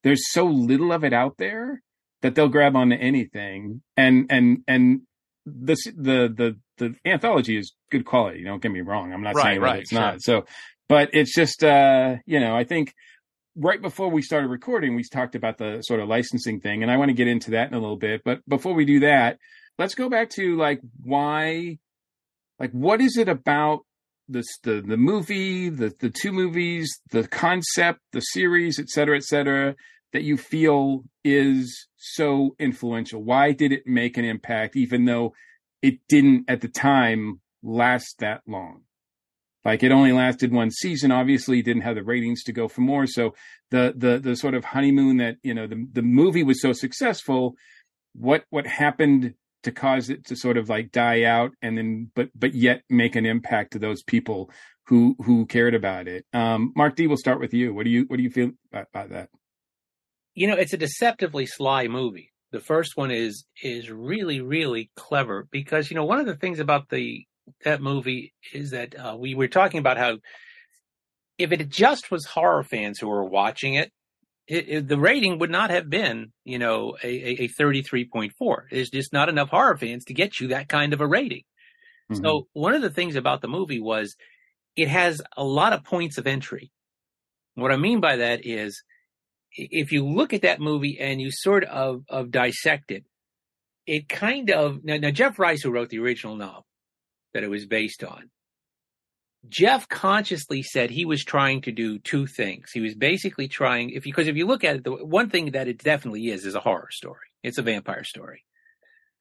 [0.05, 1.83] there's so little of it out there
[2.23, 3.83] that they'll grab onto anything.
[3.97, 5.01] And and and
[5.45, 8.45] this the the the anthology is good quality.
[8.45, 9.13] Don't get me wrong.
[9.13, 10.01] I'm not Right, saying right, that it's sure.
[10.01, 10.23] not.
[10.23, 10.45] So,
[10.89, 12.95] but it's just uh, you know, I think
[13.57, 16.97] right before we started recording, we talked about the sort of licensing thing, and I
[16.97, 18.23] want to get into that in a little bit.
[18.25, 19.39] But before we do that,
[19.79, 21.79] let's go back to like why,
[22.59, 23.81] like what is it about
[24.29, 29.25] this the the movie, the the two movies, the concept, the series, et cetera, et
[29.25, 29.75] cetera,
[30.13, 33.23] that you feel is so influential?
[33.23, 35.35] Why did it make an impact, even though
[35.83, 38.83] it didn't at the time last that long?
[39.69, 41.13] Like it only lasted one season.
[41.13, 43.07] Obviously, didn't have the ratings to go for more.
[43.07, 43.35] So
[43.71, 47.55] the the the sort of honeymoon that you know the the movie was so successful.
[48.15, 52.31] What what happened to cause it to sort of like die out and then but
[52.35, 54.51] but yet make an impact to those people
[54.87, 56.25] who who cared about it?
[56.33, 57.75] Um, Mark D, we'll start with you.
[57.75, 59.29] What do you what do you feel about, about that?
[60.35, 65.49] you know it's a deceptively sly movie the first one is is really really clever
[65.51, 67.27] because you know one of the things about the
[67.65, 70.19] that movie is that uh, we were talking about how
[71.39, 73.93] if it just was horror fans who were watching it,
[74.47, 78.31] it, it the rating would not have been you know a, a, a 33.4
[78.71, 81.43] there's just not enough horror fans to get you that kind of a rating.
[82.11, 82.25] Mm-hmm.
[82.25, 84.17] so one of the things about the movie was
[84.77, 86.71] it has a lot of points of entry.
[87.55, 88.83] What i mean by that is
[89.53, 93.05] if you look at that movie and you sort of, of dissect it,
[93.87, 96.67] it kind of now, now Jeff Rice, who wrote the original novel
[97.39, 98.31] that it was based on,
[99.49, 102.71] Jeff consciously said he was trying to do two things.
[102.75, 105.53] He was basically trying, if you because if you look at it, the one thing
[105.53, 107.29] that it definitely is is a horror story.
[107.45, 108.45] It's a vampire story,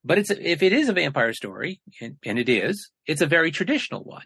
[0.03, 3.51] but it's if it is a vampire story, and, and it is, it's a very
[3.51, 4.23] traditional one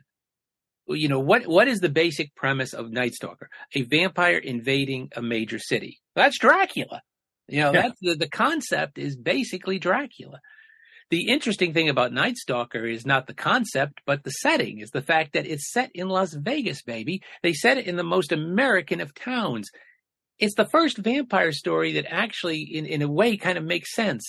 [0.88, 3.49] you know what what is the basic premise of Night Stalker?
[3.75, 5.99] A vampire invading a major city.
[6.15, 7.01] That's Dracula.
[7.47, 7.82] You know, Yeah.
[7.84, 10.39] that's the, the concept is basically Dracula.
[11.12, 15.02] The interesting thing about Night Stalker is not the concept, but the setting is the
[15.02, 17.21] fact that it's set in Las Vegas, baby.
[17.43, 19.69] They set it in the most American of towns.
[20.39, 24.24] It's the first vampire story that actually, in, in a way, kind of makes sense.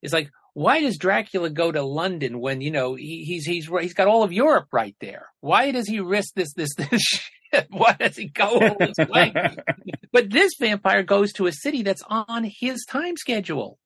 [0.00, 3.92] It's like, why does Dracula go to London when you know he, he's he's he's
[3.92, 5.26] got all of Europe right there?
[5.40, 7.66] Why does he risk this this this shit?
[7.68, 9.34] Why does he go all this way?
[10.12, 13.78] but this vampire goes to a city that's on his time schedule.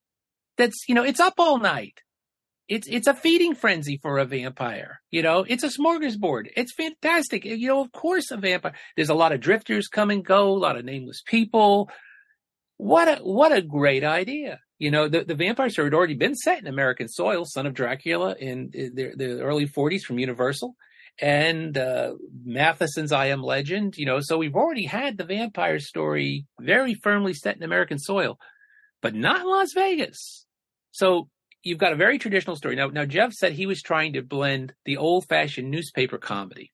[0.57, 2.01] That's you know it's up all night.
[2.69, 5.01] It's it's a feeding frenzy for a vampire.
[5.11, 6.49] You know it's a smorgasbord.
[6.57, 7.45] It's fantastic.
[7.45, 8.75] You know of course a vampire.
[8.97, 10.51] There's a lot of drifters come and go.
[10.51, 11.91] A lot of nameless people.
[12.77, 14.61] What a what a great idea.
[14.79, 17.75] You know, the, the vampire story had already been set in American soil, Son of
[17.75, 20.77] Dracula in, in the, the early 40s from Universal.
[21.21, 23.97] and uh, Matheson's I Am Legend.
[23.97, 28.39] You know, so we've already had the vampire story very firmly set in American soil,
[29.03, 30.47] but not in Las Vegas.
[30.93, 31.29] So
[31.69, 32.75] you've got a very traditional story.
[32.75, 36.73] Now, now Jeff said he was trying to blend the old-fashioned newspaper comedy,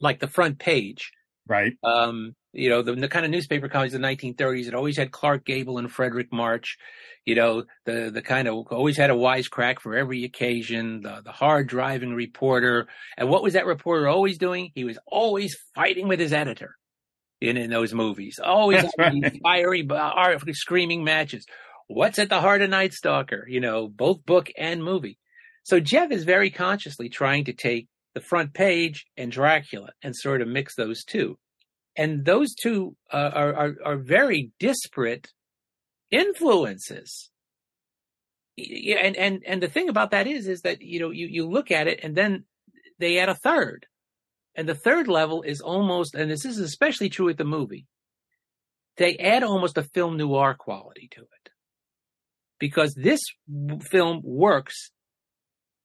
[0.00, 1.12] like the front page,
[1.46, 1.74] right?
[1.84, 4.68] Um, you know, the, the kind of newspaper comedies of the 1930s.
[4.68, 6.78] It always had Clark Gable and Fredric March.
[7.26, 11.02] You know, the the kind of always had a wisecrack for every occasion.
[11.02, 12.86] The the hard driving reporter.
[13.16, 14.70] And what was that reporter always doing?
[14.74, 16.76] He was always fighting with his editor.
[17.40, 19.42] In, in those movies, always right.
[19.42, 21.44] fiery, uh, screaming matches.
[21.86, 23.46] What's at the heart of Night Stalker?
[23.48, 25.18] You know, both book and movie.
[25.64, 30.42] So Jeff is very consciously trying to take the front page and Dracula and sort
[30.42, 31.38] of mix those two
[31.96, 35.28] and those two uh, are, are, are very disparate
[36.10, 37.30] influences.
[38.56, 41.72] And and and the thing about that is is that you know you you look
[41.72, 42.44] at it and then
[43.00, 43.86] they add a third,
[44.54, 47.86] and the third level is almost and this is especially true with the movie.
[48.96, 51.43] They add almost a film noir quality to it,
[52.64, 53.20] because this
[53.90, 54.90] film works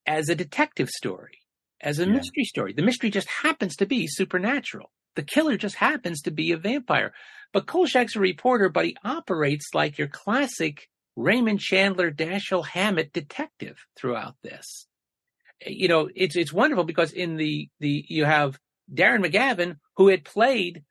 [0.08, 1.40] as a detective story,
[1.82, 2.14] as a yeah.
[2.14, 2.72] mystery story.
[2.72, 4.90] The mystery just happens to be supernatural.
[5.18, 7.12] The killer just happens to be a vampire.
[7.52, 10.88] But Kolchak's a reporter, but he operates like your classic
[11.18, 14.88] Raymond Chandler, Dashiell Hammett detective throughout this.
[15.66, 18.58] Eh, you know, it's it's wonderful because in the the you have
[18.90, 20.86] Darren McGavin who had played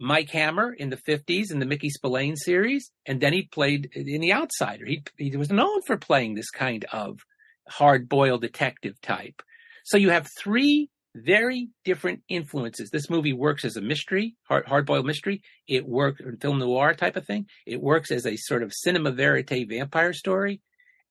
[0.00, 4.20] Mike Hammer in the 50s in the Mickey Spillane series, and then he played in
[4.20, 4.86] The Outsider.
[4.86, 7.20] He he was known for playing this kind of
[7.68, 9.42] hard boiled detective type.
[9.84, 12.90] So you have three very different influences.
[12.90, 15.42] This movie works as a mystery, hard, hard-boiled mystery.
[15.66, 17.46] It works, in film noir type of thing.
[17.66, 20.60] It works as a sort of cinema verite vampire story,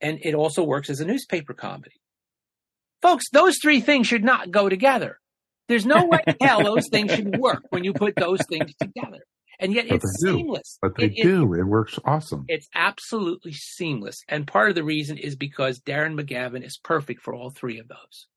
[0.02, 2.00] and it also works as a newspaper comedy.
[3.02, 5.19] Folks, those three things should not go together.
[5.68, 9.20] There's no way to hell those things should work when you put those things together.
[9.60, 10.78] And yet but it's seamless.
[10.82, 11.54] But they it, do.
[11.54, 12.46] It, it works awesome.
[12.48, 14.24] It's absolutely seamless.
[14.28, 17.88] And part of the reason is because Darren McGavin is perfect for all three of
[17.88, 18.28] those.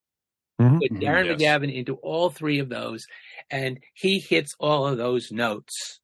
[0.61, 0.79] Mm-hmm.
[0.79, 1.41] Put Darren yes.
[1.41, 3.05] McGavin into all three of those,
[3.51, 6.01] and he hits all of those notes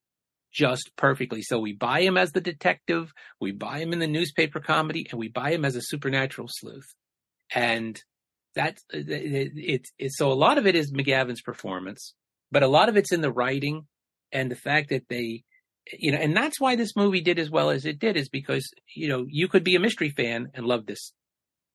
[0.52, 1.42] just perfectly.
[1.42, 5.18] So we buy him as the detective, we buy him in the newspaper comedy, and
[5.18, 6.94] we buy him as a supernatural sleuth.
[7.54, 8.02] And
[8.56, 12.14] that's uh, it's it, so a lot of it is McGavin's performance,
[12.50, 13.86] but a lot of it's in the writing
[14.32, 15.44] and the fact that they
[15.92, 18.68] you know, and that's why this movie did as well as it did is because,
[18.96, 21.12] you know, you could be a mystery fan and love this.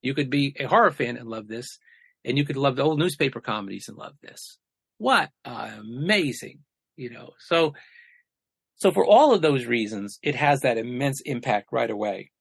[0.02, 1.80] You could be a horror fan and love this
[2.26, 4.58] and you could love the old newspaper comedies and love this.
[4.98, 6.60] What amazing,
[6.98, 7.32] you know.
[7.40, 7.74] So,
[8.76, 12.32] so for all of those reasons, it has that immense impact right away,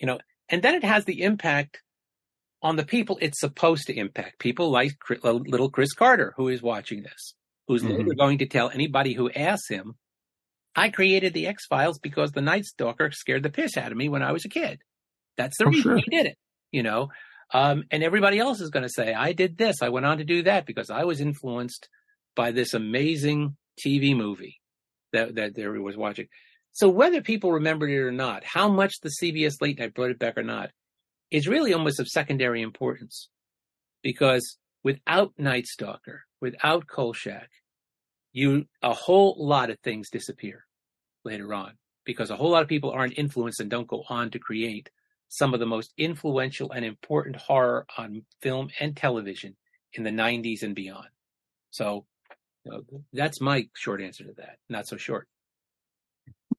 [0.00, 0.18] you know,
[0.48, 1.82] and then it has the impact
[2.62, 4.38] on the people it's supposed to impact.
[4.38, 4.92] People like
[5.24, 7.34] uh, little Chris Carter, who is watching this,
[7.66, 7.98] who's mm-hmm.
[7.98, 9.94] later going to tell anybody who asks him,
[10.74, 14.08] I created the X Files because the Night Stalker scared the piss out of me
[14.08, 14.80] when I was a kid.
[15.36, 15.96] That's the oh, reason sure.
[15.96, 16.38] he did it.
[16.70, 17.08] You know,
[17.52, 19.82] um, and everybody else is going to say, I did this.
[19.82, 21.88] I went on to do that because I was influenced
[22.36, 24.60] by this amazing TV movie
[25.12, 26.26] that, that there was watching.
[26.72, 30.18] So whether people remembered it or not, how much the CBS late night brought it
[30.18, 30.70] back or not,
[31.30, 33.28] is really almost of secondary importance
[34.02, 37.48] because without Night Stalker, without Kolchak,
[38.32, 40.64] you, a whole lot of things disappear
[41.24, 41.72] later on
[42.04, 44.90] because a whole lot of people aren't influenced and don't go on to create
[45.28, 49.56] some of the most influential and important horror on film and television
[49.92, 51.08] in the 90s and beyond.
[51.70, 52.06] So
[52.64, 54.56] you know, that's my short answer to that.
[54.68, 55.28] Not so short.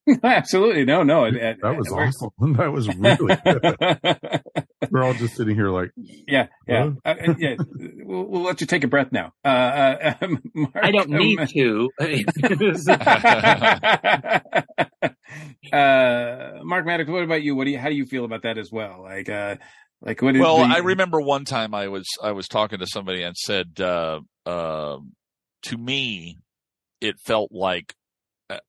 [0.23, 0.85] Absolutely.
[0.85, 1.25] No, no.
[1.25, 2.29] It, it, that was awesome.
[2.57, 4.91] That was really good.
[4.91, 7.55] We're all just sitting here like, yeah, yeah, uh, yeah.
[7.77, 9.33] We'll, we'll, let you take a breath now.
[9.43, 11.89] Uh, uh, Mark, I don't need um, to.
[15.73, 17.55] uh, Mark Maddox, what about you?
[17.55, 19.01] What do you, how do you feel about that as well?
[19.03, 19.57] Like, uh,
[20.01, 20.63] like what is well, the...
[20.63, 24.97] I remember one time I was, I was talking to somebody and said, uh, uh,
[25.63, 26.37] to me,
[27.01, 27.93] it felt like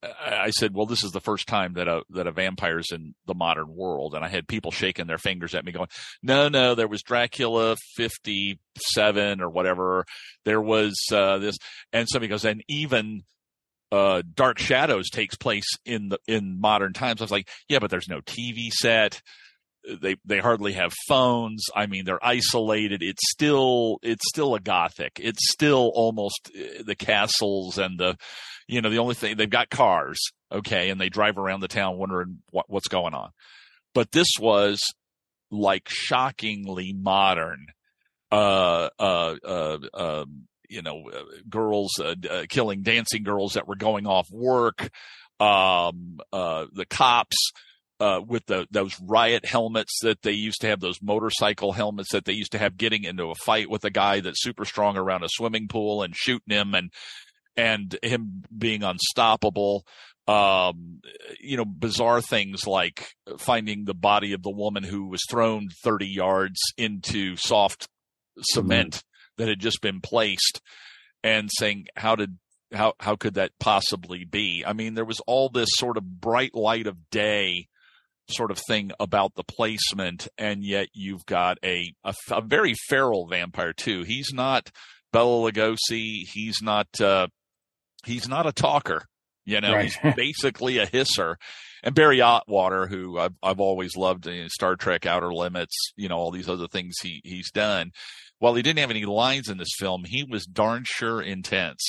[0.03, 3.35] I said, "Well, this is the first time that a that a vampire's in the
[3.35, 5.89] modern world," and I had people shaking their fingers at me, going,
[6.23, 10.05] "No, no, there was Dracula fifty seven or whatever.
[10.45, 11.59] There was uh, this,"
[11.93, 13.23] and somebody goes, "And even
[13.91, 17.91] uh, Dark Shadows takes place in the in modern times." I was like, "Yeah, but
[17.91, 19.23] there's no TV set."
[20.03, 21.65] They they hardly have phones.
[21.75, 23.03] I mean, they're isolated.
[23.03, 25.19] It's still it's still a gothic.
[25.23, 28.19] It's still almost uh, the castles and the
[28.71, 30.19] you know, the only thing they've got cars,
[30.51, 33.31] okay, and they drive around the town wondering what, what's going on.
[33.95, 34.79] But this was
[35.51, 37.67] like shockingly modern.
[38.31, 43.77] uh, uh, uh, um, you know, uh, girls uh, uh, killing dancing girls that were
[43.77, 44.91] going off work,
[45.41, 47.53] um, uh, the cops.
[47.99, 52.25] Uh, with the those riot helmets that they used to have, those motorcycle helmets that
[52.25, 55.23] they used to have, getting into a fight with a guy that's super strong around
[55.23, 56.91] a swimming pool and shooting him, and
[57.57, 59.85] and him being unstoppable.
[60.29, 61.01] Um,
[61.41, 66.07] you know, bizarre things like finding the body of the woman who was thrown 30
[66.07, 67.89] yards into soft
[68.41, 69.43] cement mm-hmm.
[69.43, 70.61] that had just been placed
[71.25, 72.39] and saying, how did,
[72.73, 74.63] how, how could that possibly be?
[74.65, 77.67] I mean, there was all this sort of bright light of day
[78.29, 83.27] sort of thing about the placement, and yet you've got a, a, a very feral
[83.27, 84.03] vampire too.
[84.03, 84.71] He's not
[85.13, 86.23] Bela Lugosi.
[86.33, 87.29] He's not, uh,
[88.05, 89.05] he's not a talker.
[89.45, 89.91] You know, right.
[89.91, 91.37] he's basically a hisser.
[91.83, 96.17] And Barry Atwater, who I've, I've always loved in Star Trek Outer Limits, you know,
[96.17, 97.93] all these other things he, he's done.
[98.39, 101.83] While he didn't have any lines in this film, he was darn sure intense.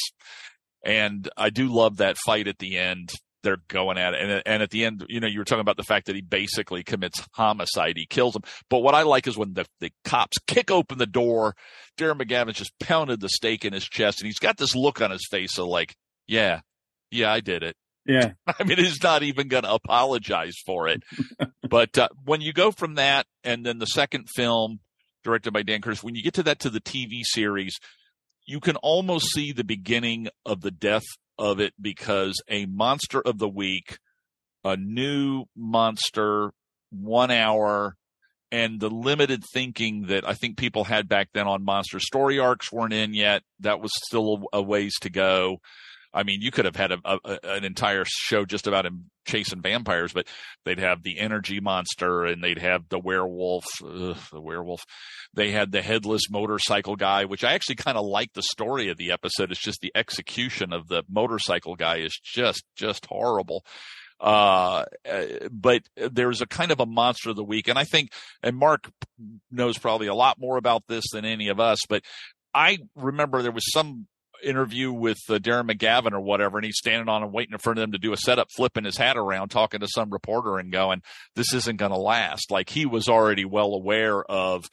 [0.84, 3.12] And I do love that fight at the end.
[3.44, 4.22] They're going at it.
[4.22, 6.22] And, and at the end, you know, you were talking about the fact that he
[6.22, 7.94] basically commits homicide.
[7.96, 8.44] He kills him.
[8.70, 11.56] But what I like is when the, the cops kick open the door,
[11.98, 15.12] Darren McGavin just pounded the stake in his chest and he's got this look on
[15.12, 15.96] his face of like,
[16.28, 16.62] yeah,
[17.10, 17.76] yeah, I did it.
[18.06, 18.32] Yeah.
[18.48, 21.04] I mean, he's not even going to apologize for it.
[21.70, 24.80] but uh, when you go from that and then the second film
[25.24, 27.78] directed by Dan Curtis, when you get to that to the TV series,
[28.46, 31.06] you can almost see the beginning of the death
[31.38, 34.00] of it because a monster of the week,
[34.64, 36.52] a new monster,
[36.92, 37.96] one hour,
[38.52, 42.72] and the limited thinking that I think people had back then on monster story arcs
[42.72, 43.44] weren't in yet.
[43.62, 45.60] That was still a ways to go.
[46.14, 49.62] I mean, you could have had a, a, an entire show just about him chasing
[49.62, 50.28] vampires, but
[50.66, 54.84] they'd have the energy monster and they'd have the werewolf, ugh, the werewolf.
[55.34, 58.98] They had the headless motorcycle guy, which I actually kind of like the story of
[58.98, 59.52] the episode.
[59.52, 63.64] It's just the execution of the motorcycle guy is just, just horrible.
[64.20, 64.86] Uh,
[65.50, 67.68] but there's a kind of a monster of the week.
[67.68, 68.12] And I think,
[68.44, 68.92] and Mark
[69.50, 72.04] knows probably a lot more about this than any of us, but
[72.54, 74.08] I remember there was some
[74.44, 77.80] interview with uh, Darren McGavin or whatever, and he's standing on and waiting in front
[77.80, 80.72] of them to do a setup, flipping his hat around, talking to some reporter and
[80.72, 81.02] going,
[81.36, 84.66] "This isn't going to last." Like he was already well aware of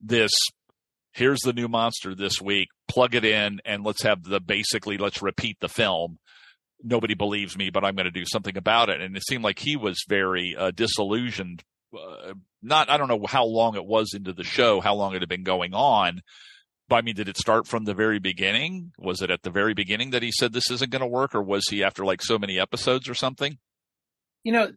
[0.00, 0.32] this.
[1.12, 2.68] Here's the new monster this week.
[2.88, 6.18] Plug it in, and let's have the basically let's repeat the film.
[6.82, 9.00] Nobody believes me, but I'm going to do something about it.
[9.00, 11.62] And it seemed like he was very uh, disillusioned.
[11.94, 15.22] Uh, not, I don't know how long it was into the show, how long it
[15.22, 16.20] had been going on,
[16.90, 18.92] I mean, did it start from the very beginning?
[18.98, 21.42] Was it at the very beginning that he said this isn't going to work, or
[21.42, 23.58] was he after like so many episodes or something?
[24.42, 24.72] You know,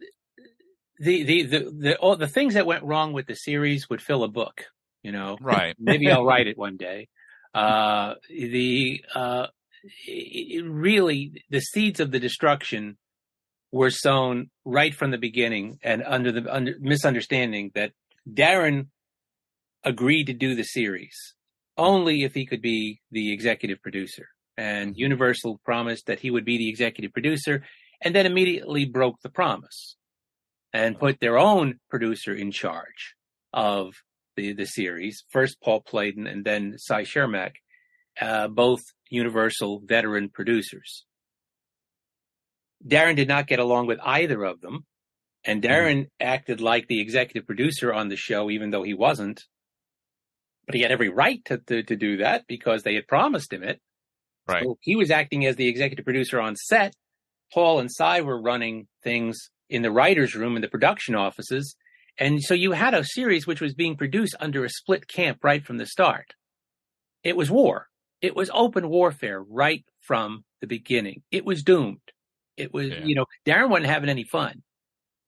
[1.00, 4.24] the the the the, all the things that went wrong with the series would fill
[4.24, 4.65] a book.
[5.04, 5.76] You know, right?
[5.80, 7.10] Maybe I'll write it one day.
[7.54, 9.48] Uh, the uh,
[10.08, 12.98] really the seeds of the destruction
[13.72, 17.91] were sown right from the beginning, and under the under, misunderstanding that
[18.30, 18.88] Darren
[19.84, 21.36] agreed to do the series
[21.78, 24.28] only if he could be the executive producer.
[24.58, 24.98] And.
[24.98, 27.63] Universal promised that he would be the executive producer
[28.02, 29.96] and then immediately broke the promise
[30.74, 33.16] and put their own producer in charge
[33.54, 33.94] of
[34.36, 35.24] the, the series.
[35.30, 37.54] First Paul Playdon and then Cy Chermak,
[38.20, 41.06] uh, both Universal veteran producers.
[42.86, 44.86] Darren did not get along with either of them.
[45.44, 45.72] And mm-hmm.
[45.72, 46.10] Darren mm.
[46.20, 49.44] acted like the executive producer on the show, even though he wasn't
[50.68, 53.64] but he had every right to, to, to do that because they had promised him
[53.64, 53.80] it.
[54.48, 54.64] Right.
[54.64, 56.94] So he was acting as the executive producer on set.
[57.54, 59.38] Paul and Cy were running things
[59.70, 61.76] in the writer's room in the production offices.
[62.20, 65.66] And so you had a series which was being produced under a split camp right
[65.66, 66.34] from the start.
[67.24, 67.88] It was war.
[68.22, 71.22] It was open warfare right from the beginning.
[71.32, 72.00] It was doomed.
[72.58, 73.04] It was, yeah.
[73.04, 74.64] you know, Darren wasn't having any fun.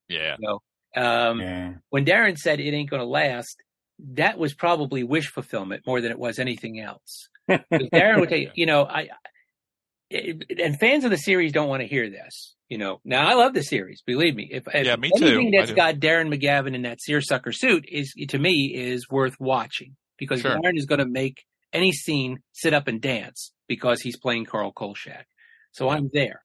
[0.07, 0.35] Yeah.
[0.39, 1.73] You know, um, yeah.
[1.89, 3.61] when Darren said it ain't going to last,
[4.13, 7.29] that was probably wish fulfillment more than it was anything else.
[7.49, 9.09] Darren would tell you, you know, I,
[10.09, 12.55] it, and fans of the series don't want to hear this.
[12.69, 14.03] You know, now I love the series.
[14.05, 15.57] Believe me, if, yeah, me anything too.
[15.57, 20.41] that's got Darren McGavin in that seersucker suit is to me is worth watching because
[20.41, 20.51] sure.
[20.51, 24.71] Darren is going to make any scene sit up and dance because he's playing Carl
[24.71, 25.25] Kolchak.
[25.71, 26.43] So I'm there.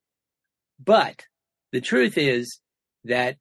[0.83, 1.25] But
[1.71, 2.59] the truth is
[3.03, 3.37] that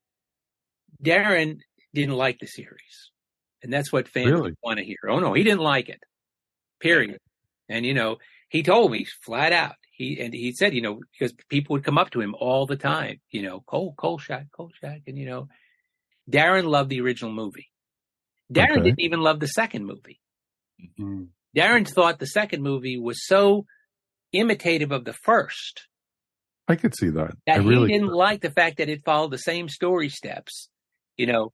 [1.02, 1.58] Darren
[1.94, 3.10] didn't like the series.
[3.64, 4.54] And that's what fans really?
[4.62, 4.98] want to hear.
[5.08, 6.02] Oh no, he didn't like it.
[6.80, 7.18] Period.
[7.68, 9.74] And you know, he told me flat out.
[9.90, 12.76] He and he said, you know, because people would come up to him all the
[12.76, 15.48] time, you know, Cole, Kolchak, Kolchak, and you know,
[16.30, 17.70] Darren loved the original movie.
[18.52, 18.82] Darren okay.
[18.82, 20.20] didn't even love the second movie.
[21.00, 21.28] Mm.
[21.56, 23.64] Darren thought the second movie was so
[24.32, 25.86] imitative of the first
[26.66, 27.36] I could see that.
[27.46, 30.68] that I really he didn't like the fact that it followed the same story steps,
[31.16, 31.52] you know.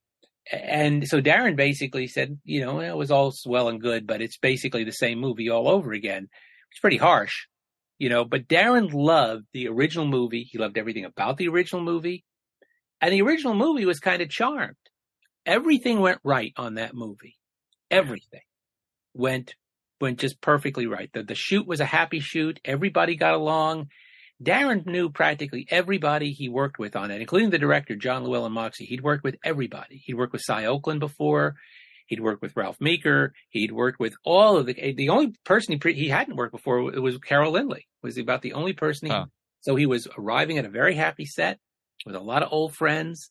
[0.51, 4.38] And so Darren basically said, you know, it was all well and good, but it's
[4.38, 6.28] basically the same movie all over again.
[6.70, 7.46] It's pretty harsh,
[7.98, 8.24] you know.
[8.24, 10.42] But Darren loved the original movie.
[10.51, 12.24] He loved everything about the original movie.
[13.01, 14.76] And the original movie was kind of charmed.
[15.46, 17.38] Everything went right on that movie.
[17.90, 18.42] Everything
[19.14, 19.55] went
[20.01, 21.11] went just perfectly right.
[21.12, 22.61] The the shoot was a happy shoot.
[22.64, 23.88] Everybody got along.
[24.43, 28.86] Darren knew practically everybody he worked with on it, including the director, John Llewellyn Moxey.
[28.86, 30.03] He'd worked with everybody.
[30.05, 31.57] He'd worked with Cy Oakland before.
[32.07, 33.34] He'd worked with Ralph Meeker.
[33.51, 36.82] He'd worked with all of the, the only person he, pre, he hadn't worked before
[36.82, 39.26] was Carol Lynley, was about the only person he, Huh.
[39.61, 41.59] so he was arriving at a very happy set
[42.07, 43.30] with a lot of old friends.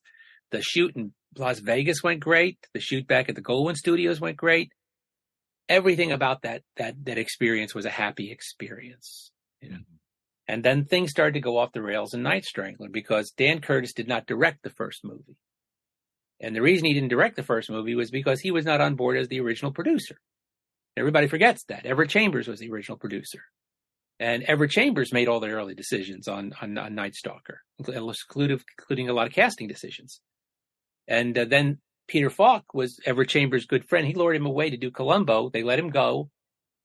[0.52, 2.58] The shoot in Las Vegas went great.
[2.74, 4.72] The shoot back at the Goldwyn Studios went great.
[5.68, 9.32] Everything about that, that, that experience was a happy experience,
[9.62, 9.76] you know.
[9.78, 9.96] Mm-hmm.
[10.50, 13.94] And then things started to go off the rails in Night Strangler because Dan Curtis
[13.94, 15.38] did not direct the first movie.
[16.42, 18.96] And the reason he didn't direct the first movie was because he was not on
[18.96, 20.18] board as the original producer.
[20.98, 21.86] Everybody forgets that.
[21.86, 23.44] Everett Chambers was the original producer.
[24.20, 29.08] And Everett Chambers made all the early decisions on, on, on Night Stalker, including, including
[29.08, 30.20] a lot of casting decisions.
[31.08, 31.78] And uh, then
[32.08, 34.08] Peter Falk was Everett Chambers' good friend.
[34.08, 35.52] He lured him away to do Columbo.
[35.52, 36.32] They let him go.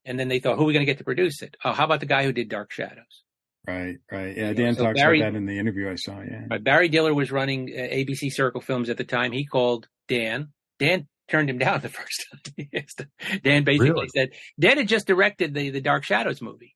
[0.04, 1.56] And then they thought, who are we going to get to produce it?
[1.64, 3.23] Oh, how about the guy who did Dark Shadows?
[3.66, 4.36] Right, right.
[4.36, 6.20] Yeah, Dan so talks Barry- about that in the interview I saw.
[6.20, 6.44] Yeah.
[6.50, 9.32] Right, Barry Diller was running uh, ABC Circle Films at the time.
[9.32, 10.48] He called Dan.
[10.78, 13.38] Dan turned him down the first time.
[13.42, 14.08] Dan basically Really?
[14.14, 16.74] said Dan had just directed the the Dark Shadows movie,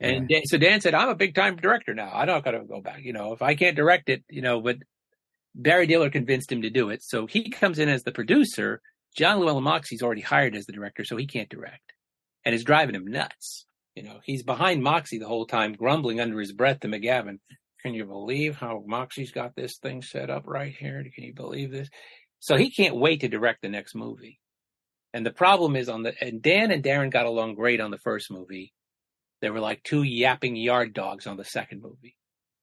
[0.00, 2.10] and Dan, so Dan said, "I'm a big time director now.
[2.14, 3.00] I don't got to go back.
[3.02, 4.76] You know, if I can't direct it, you know." But
[5.54, 8.80] Barry Diller convinced him to do it, so he comes in as the producer.
[9.14, 11.92] John Llewellyn Moxey's already hired as the director, so he can't direct,
[12.46, 13.66] and is driving him nuts.
[13.94, 17.38] You know, he's behind Moxey the whole time, grumbling under his breath to McGavin.
[17.82, 21.04] Can you believe how Moxey's got this thing set up right here?
[21.14, 21.88] Can you believe this?
[22.40, 24.40] So he can't wait to direct the next movie.
[25.12, 27.98] And the problem is on the and Dan and Darren got along great on the
[27.98, 28.72] first movie.
[29.40, 32.16] They were like two yapping yard dogs on the second movie.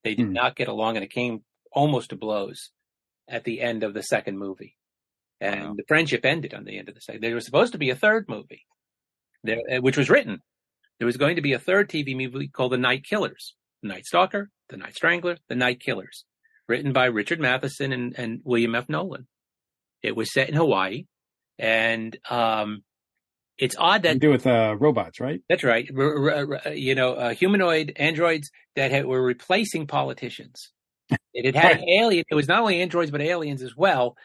[0.03, 0.33] They did Hmm.
[0.33, 2.71] not get along and it came almost to blows
[3.29, 4.75] at the end of the second movie.
[5.39, 7.21] And the friendship ended on the end of the second.
[7.23, 8.65] There was supposed to be a third movie,
[9.43, 10.41] there, uh, which was written.
[11.01, 14.05] There was going to be a third TV movie called The Night Killers, The Night
[14.05, 16.25] Stalker, The Night Strangler, The Night Killers,
[16.69, 18.87] written by Richard Matheson and, and William F.
[18.87, 19.25] Nolan.
[20.03, 21.05] It was set in Hawaii,
[21.57, 22.83] and um,
[23.57, 25.41] it's odd that to do with uh, robots, right?
[25.49, 25.89] that's right.
[25.97, 30.69] R- r- r- you know, uh, humanoid androids that had, were replacing politicians.
[31.33, 31.87] It had had Right.
[31.99, 32.25] alien.
[32.29, 34.15] It was not only androids but aliens as well.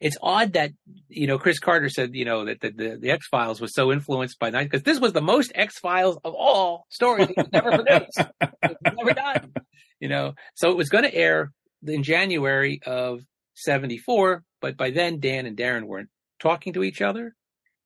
[0.00, 0.72] It's odd that
[1.08, 3.92] you know Chris Carter said you know that the the, the X Files was so
[3.92, 7.52] influenced by night because this was the most X Files of all stories that was
[7.52, 8.18] never produced,
[8.62, 9.52] was never done.
[10.00, 11.52] You know, so it was going to air
[11.86, 13.20] in January of
[13.54, 17.34] '74, but by then Dan and Darren weren't talking to each other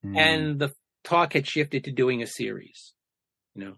[0.02, 0.16] Hmm.
[0.16, 2.94] and the talk had shifted to doing a series
[3.56, 3.74] you know?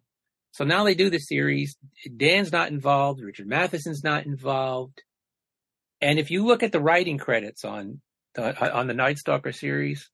[0.52, 1.76] So now they do the series.
[2.16, 3.20] Dan's not involved.
[3.22, 5.00] Richard matheson's not involved.
[6.00, 8.00] And if you look at the writing credits on
[8.38, 10.08] on the night stalker series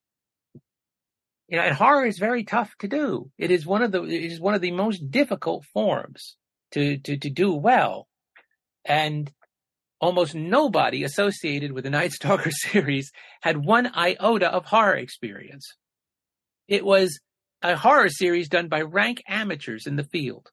[1.49, 4.33] you know and horror is very tough to do it is one of the it
[4.33, 6.37] is one of the most difficult forms
[6.73, 8.09] to to to do well
[8.85, 9.33] and
[10.01, 13.13] almost nobody associated with the night stalker series
[13.43, 15.75] had one iota of horror experience
[16.69, 17.21] it was
[17.63, 20.51] a horror series done by rank amateurs in the field.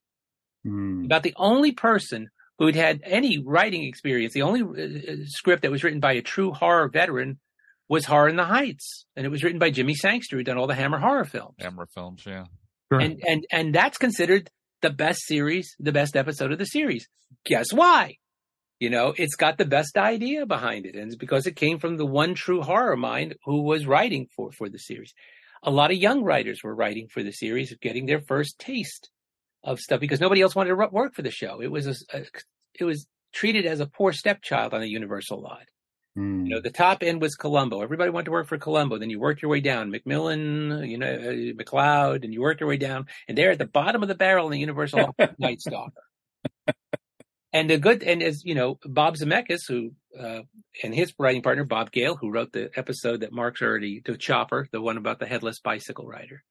[0.63, 1.05] Hmm.
[1.05, 5.83] About the only person who'd had any writing experience, the only uh, script that was
[5.83, 7.39] written by a true horror veteran
[7.89, 10.67] was Horror in the Heights, and it was written by Jimmy Sangster, who'd done all
[10.67, 11.55] the Hammer horror films.
[11.59, 12.45] Hammer films, yeah.
[12.91, 14.49] And and and that's considered
[14.81, 17.07] the best series, the best episode of the series.
[17.45, 18.17] Guess why?
[18.79, 21.97] You know, it's got the best idea behind it, and it's because it came from
[21.97, 25.13] the one true horror mind who was writing for for the series.
[25.63, 29.09] A lot of young writers were writing for the series, getting their first taste
[29.63, 31.61] of stuff because nobody else wanted to work for the show.
[31.61, 32.25] It was a, a-
[32.79, 35.63] it was treated as a poor stepchild on the Universal lot.
[36.15, 36.45] Hmm.
[36.45, 37.81] You know, the top end was Columbo.
[37.81, 38.99] Everybody wanted to work for Columbo.
[38.99, 42.69] Then you worked your way down, McMillan, you know, uh, McCloud, and you worked your
[42.69, 43.07] way down.
[43.27, 46.03] And there at the bottom of the barrel in the Universal Night Stalker.
[47.51, 50.41] And the good, and as you know, Bob Zemeckis, who uh,
[50.83, 54.67] and his writing partner Bob Gale, who wrote the episode that Mark's already, the Chopper,
[54.71, 56.43] the one about the headless bicycle rider,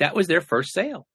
[0.00, 1.06] that was their first sale.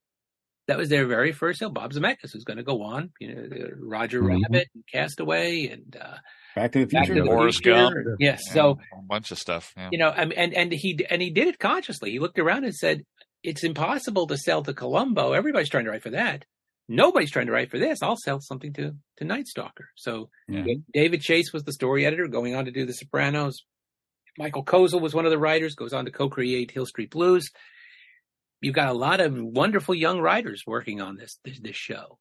[0.67, 1.69] That was their very first sale.
[1.69, 4.41] Bob Zemeckis was going to go on, you know, uh, Roger Mhm.
[4.43, 6.17] Rabbit and Castaway and uh,
[6.55, 7.15] Back to the Future.
[7.15, 7.75] to the Forrest Future.
[8.03, 8.17] Gump.
[8.19, 8.41] Yes.
[8.47, 9.73] Yeah, So a bunch of stuff.
[9.77, 9.89] Yeah.
[9.91, 12.11] you know, I and and he and he did it consciously.
[12.11, 13.03] He looked around and said,
[13.43, 15.33] it's impossible to sell to Columbo.
[15.33, 16.43] Everybody's trying to write for that.
[16.91, 17.99] Nobody's trying to write for this.
[18.01, 19.89] I'll sell something to to Night Stalker.
[19.95, 20.65] So Yeah.
[20.93, 23.63] David Chase was the story editor, going on to do The Sopranos.
[24.37, 27.49] Michael Kozoll was one of the writers, goes on to co-create Hill Street Blues.
[28.61, 32.17] You've got a lot of wonderful young writers working on this this, this show,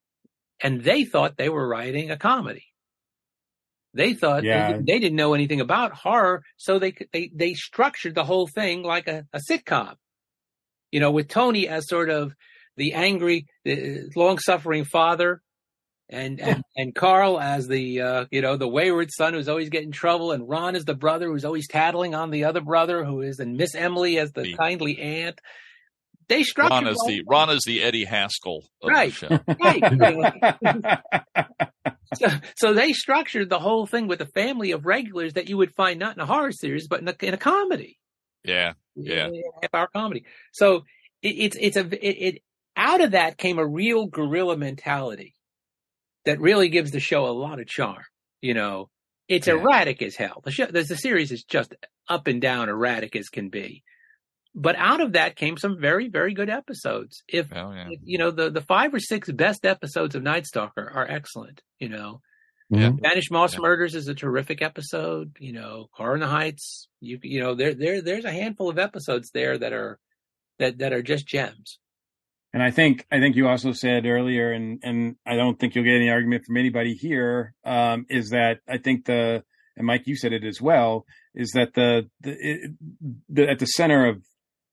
[0.63, 2.65] and they thought they were writing a comedy.
[3.95, 4.73] They thought Yeah.
[4.73, 8.83] they, they didn't know anything about horror, so they they they structured the whole thing
[8.83, 9.95] like a, a sitcom.
[10.91, 12.35] You know, with Tony as sort of
[12.77, 13.47] the angry,
[14.17, 15.43] long suffering father,
[16.09, 19.93] and and and Carl as the uh, you know the wayward son who's always getting
[19.93, 23.39] trouble, and Ron as the brother who's always tattling on the other brother who is,
[23.41, 25.41] and Miss Emily as the kindly aunt.
[26.29, 29.13] They structured Ron is all- the Ron is the Eddie Haskell of Right.
[29.15, 29.41] the show.
[29.63, 31.01] right.
[32.15, 35.75] so, so they structured the whole thing with a family of regulars that you would
[35.75, 37.99] find not in a horror series, but in a, in a comedy,
[38.45, 39.29] Yeah, yeah.
[39.63, 40.25] half hour comedy.
[40.53, 40.85] So
[41.23, 42.43] it, it's it's a it, it
[42.77, 45.35] out of that came a real guerrilla mentality
[46.25, 48.03] that really gives the show a lot of charm.
[48.43, 48.91] You know,
[49.29, 50.43] it's erratic as hell.
[50.45, 51.75] The show, the, the series is just
[52.09, 53.83] up and down erratic as can be.
[54.61, 57.23] But out of that came some very, very good episodes.
[57.29, 57.87] If, Oh, yeah.
[57.91, 61.63] if, you know the the five or six best episodes of Night Stalker are excellent.
[61.79, 62.21] You know,
[62.71, 62.91] Yeah.
[62.97, 65.37] Spanish Moss Murders is a terrific episode.
[65.39, 66.89] You know, Horror in the Heights.
[67.01, 69.99] You you know there there there's a handful of episodes there that are
[70.59, 71.79] that that are just gems.
[72.53, 75.85] And I think I think you also said earlier, and and I don't think you'll
[75.85, 79.45] get any argument from anybody here, um, is that I think the
[79.77, 81.05] and Mike, you said it as well,
[81.35, 82.71] is that the the, it,
[83.29, 84.23] the at the center of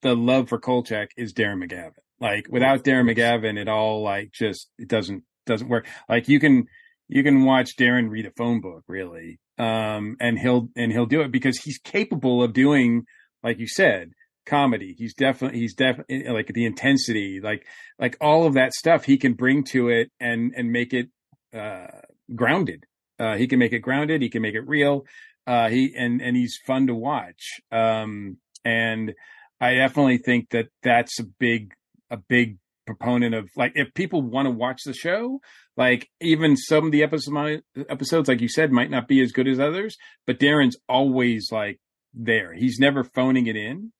[0.06, 1.94] the love for Kolchak is Darren McGavin.
[2.22, 5.88] Like without Darren McGavin, it all like just it doesn't doesn't work.
[6.08, 6.68] Like you can
[7.08, 11.22] you can watch Darren read a phone book really, um, and he'll and he'll do
[11.22, 13.06] it because he's capable of doing,
[13.44, 14.12] like you said,
[14.46, 14.94] comedy.
[14.96, 17.66] He's definitely he's definitely like the intensity, like
[17.98, 21.10] like all of that stuff he can bring to it and and make it
[21.52, 21.88] uh
[22.36, 22.86] grounded.
[23.18, 25.04] Uh he can make it grounded, he can make it real.
[25.48, 27.60] Uh he and and he's fun to watch.
[27.72, 29.16] Um and
[29.60, 31.74] I definitely think that that's a big
[32.10, 35.40] a big proponent of like if people want to watch the show
[35.76, 39.48] like even some of the episode, episodes like you said might not be as good
[39.48, 39.98] as others
[40.28, 41.80] but darren's always like
[42.14, 42.54] there.
[42.54, 43.92] He's never phoning it in.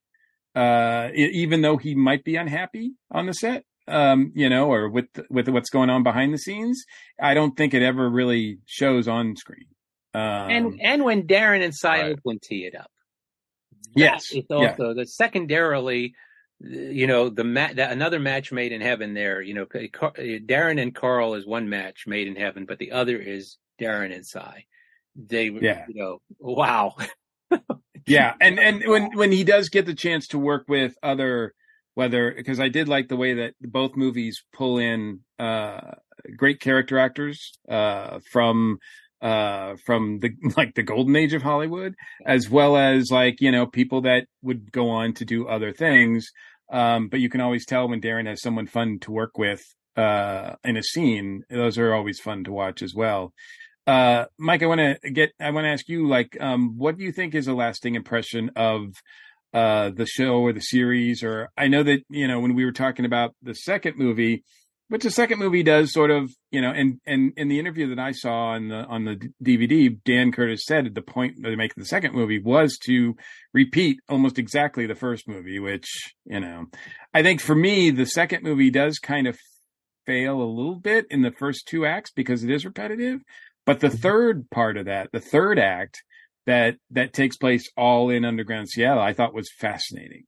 [0.56, 5.08] Uh even though he might be unhappy on the set um you know or with
[5.30, 6.84] with what's going on behind the scenes
[7.22, 9.68] i don't think it ever really shows on screen.
[10.14, 12.90] Um and and when Darren and Cy Oakland tee it up.
[13.96, 14.56] Yes, It's yeah.
[14.72, 16.14] also the secondarily,
[16.60, 19.14] you know, the, ma- the another match made in heaven.
[19.14, 22.92] There, you know, Car- Darren and Carl is one match made in heaven, but the
[22.92, 24.66] other is Darren and Cy.
[25.16, 25.86] They, Yeah.
[25.88, 26.96] you know, wow.
[28.08, 31.54] yeah and and when when he does get the chance to work with other
[31.96, 35.92] whether because i did like the way that both movies pull in uh
[36.38, 38.78] great character actors uh from
[39.26, 41.96] uh from the like the golden age of hollywood
[42.28, 46.30] as well as like you know people that would go on to do other things.
[46.72, 49.64] Um but you can always tell when darren has someone fun to work with
[49.98, 51.42] uh in a scene.
[51.50, 53.34] Those are always fun to watch as well.
[53.88, 57.04] Uh mike i want to get i want to ask you like um what do
[57.04, 58.94] you think is a lasting impression of
[59.56, 61.24] uh the show or the series?
[61.24, 64.44] Or i know that you know when we were talking about the second movie
[64.88, 68.00] which the second movie does sort of you know and and in the interview that
[68.00, 71.74] i saw on the on the dvd dan curtis said the point that they make
[71.76, 73.16] the second movie was to
[73.54, 75.88] repeat almost exactly the first movie which
[76.26, 76.66] you know
[77.14, 79.38] i think for me the second movie does kind of
[80.06, 83.22] fail a little bit in the first two acts because it is repetitive
[83.66, 83.98] but the mm-hmm.
[83.98, 86.04] third part of that the third act
[86.46, 90.24] that that takes place all in underground seattle i thought was fascinating.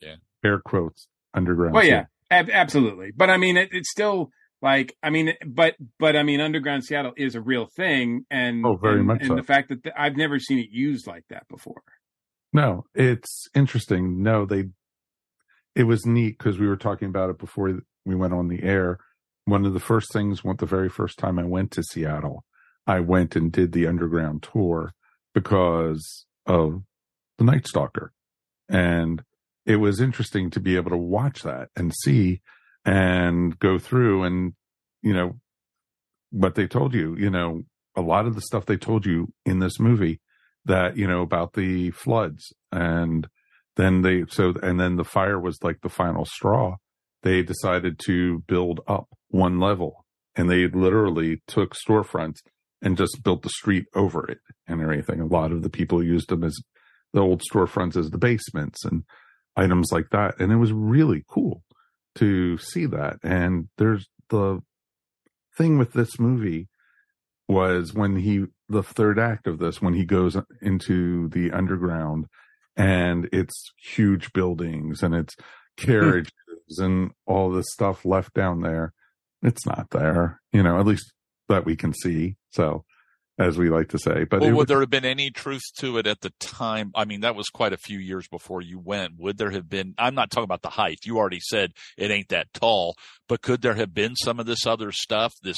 [0.00, 0.16] Yeah.
[0.44, 1.74] Air quotes underground.
[1.74, 3.10] well, yeah, ab- absolutely.
[3.14, 4.30] But I mean, it, it's still
[4.60, 8.76] like, I mean, but but I mean, underground Seattle is a real thing, and Oh,
[8.76, 9.34] very and, much and so.
[9.36, 11.82] the fact that th- I've never seen it used like that before.
[12.52, 14.22] No, it's interesting.
[14.22, 14.64] No, they,
[15.74, 18.98] it was neat because we were talking about it before we went on the air.
[19.46, 22.44] One of the first things, one, the very first time I went to Seattle,
[22.86, 24.92] I went and did the underground tour
[25.34, 26.82] because of
[27.38, 28.12] the Night Stalker.
[28.68, 29.22] And
[29.64, 32.40] it was interesting to be able to watch that and see
[32.84, 34.54] and go through and,
[35.02, 35.38] you know,
[36.30, 37.62] what they told you, you know,
[37.96, 40.20] a lot of the stuff they told you in this movie
[40.64, 43.28] that, you know, about the floods and
[43.76, 46.76] then they, so, and then the fire was like the final straw.
[47.22, 50.04] They decided to build up one level
[50.34, 52.38] and they literally took storefronts
[52.80, 55.20] and just built the street over it and everything.
[55.20, 56.56] A lot of the people used them as
[57.12, 59.04] the old storefronts as the basements and
[59.56, 60.40] items like that.
[60.40, 61.62] And it was really cool
[62.16, 63.16] to see that.
[63.22, 64.60] And there's the
[65.56, 66.68] thing with this movie
[67.48, 72.26] was when he, the third act of this, when he goes into the underground
[72.76, 75.34] and it's huge buildings and it's
[75.78, 75.86] hmm.
[75.86, 76.32] carriages
[76.78, 78.92] and all this stuff left down there.
[79.42, 81.12] It's not there, you know, at least
[81.48, 82.36] that we can see.
[82.50, 82.84] So,
[83.38, 86.06] as we like to say, but well, would there have been any truth to it
[86.06, 86.92] at the time?
[86.94, 89.14] I mean, that was quite a few years before you went.
[89.18, 89.94] Would there have been?
[89.96, 91.00] I'm not talking about the height.
[91.04, 92.94] You already said it ain't that tall,
[93.28, 95.56] but could there have been some of this other stuff, this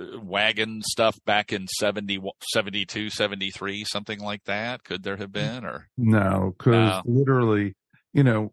[0.00, 2.20] uh, wagon stuff back in 70,
[2.52, 4.84] 72, 73, something like that?
[4.84, 6.54] Could there have been or no?
[6.56, 7.02] Because no.
[7.06, 7.74] literally,
[8.12, 8.52] you know,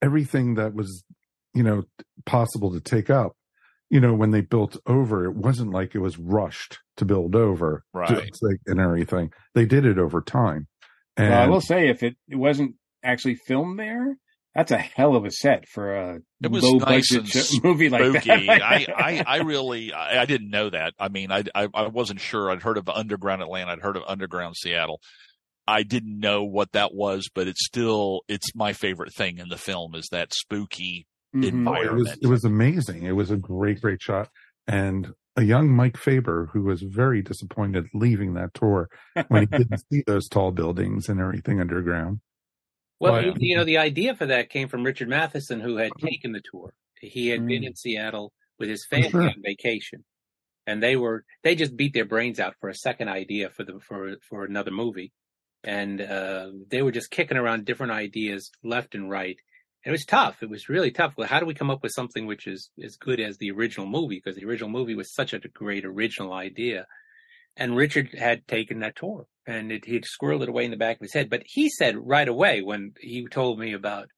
[0.00, 1.02] everything that was,
[1.52, 1.82] you know,
[2.26, 3.36] possible to take up,
[3.88, 7.84] you know, when they built over, it wasn't like it was rushed to build over,
[7.92, 8.30] right?
[8.42, 9.32] Like, and everything.
[9.54, 10.66] They did it over time.
[11.16, 14.16] And well, I will say, if it, it wasn't actually filmed there,
[14.54, 18.02] that's a hell of a set for a it was low nice budget movie like
[18.02, 18.46] spooky.
[18.46, 18.62] that.
[18.62, 20.94] I, I, I really, I, I, didn't know that.
[20.98, 22.50] I mean, I, I, I wasn't sure.
[22.50, 23.72] I'd heard of Underground Atlanta.
[23.72, 25.00] I'd heard of Underground Seattle.
[25.68, 29.58] I didn't know what that was, but it's still, it's my favorite thing in the
[29.58, 31.06] film is that spooky
[31.36, 31.58] mm-hmm.
[31.58, 32.08] environment.
[32.08, 33.04] It was, it was amazing.
[33.04, 34.28] It was a great, great shot.
[34.66, 38.88] And a young Mike Faber who was very disappointed leaving that tour
[39.28, 42.20] when he didn't see those tall buildings and everything underground.
[42.98, 46.32] Well, but, you know, the idea for that came from Richard Matheson, who had taken
[46.32, 46.72] the tour.
[47.00, 47.48] He had mm.
[47.48, 49.22] been in Seattle with his family sure.
[49.22, 50.04] on vacation,
[50.66, 53.78] and they were they just beat their brains out for a second idea for the
[53.80, 55.12] for for another movie,
[55.62, 59.38] and uh, they were just kicking around different ideas left and right.
[59.86, 60.42] It was tough.
[60.42, 61.14] It was really tough.
[61.16, 63.86] Well, how do we come up with something which is as good as the original
[63.86, 64.20] movie?
[64.22, 66.86] Because the original movie was such a great original idea,
[67.56, 70.96] and Richard had taken that tour and it, he'd squirreled it away in the back
[70.96, 71.30] of his head.
[71.30, 74.08] But he said right away when he told me about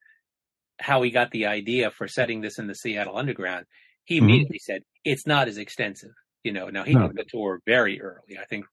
[0.81, 3.67] how he got the idea for setting this in the Seattle Underground,
[4.05, 4.25] he mm-hmm.
[4.25, 6.13] immediately said it's not as extensive.
[6.45, 7.09] You know, now he no.
[7.09, 8.39] took the tour very early.
[8.41, 8.65] I think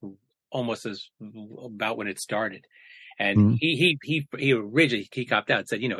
[0.52, 1.10] almost as
[1.64, 2.64] about when it started,
[3.20, 3.56] and mm-hmm.
[3.60, 6.00] he he he he originally he copped out and said, you know,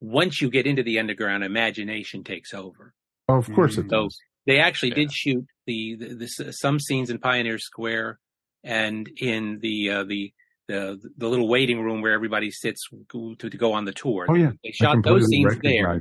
[0.00, 2.94] once you get into the underground, imagination takes over.
[3.28, 4.18] Oh, of course it so does.
[4.46, 4.94] They actually yeah.
[4.96, 8.18] did shoot the, the, the some scenes in Pioneer Square
[8.64, 10.32] and in the uh, the
[10.68, 14.26] the the little waiting room where everybody sits to, to go on the tour.
[14.28, 16.00] Oh yeah, they shot those scenes there.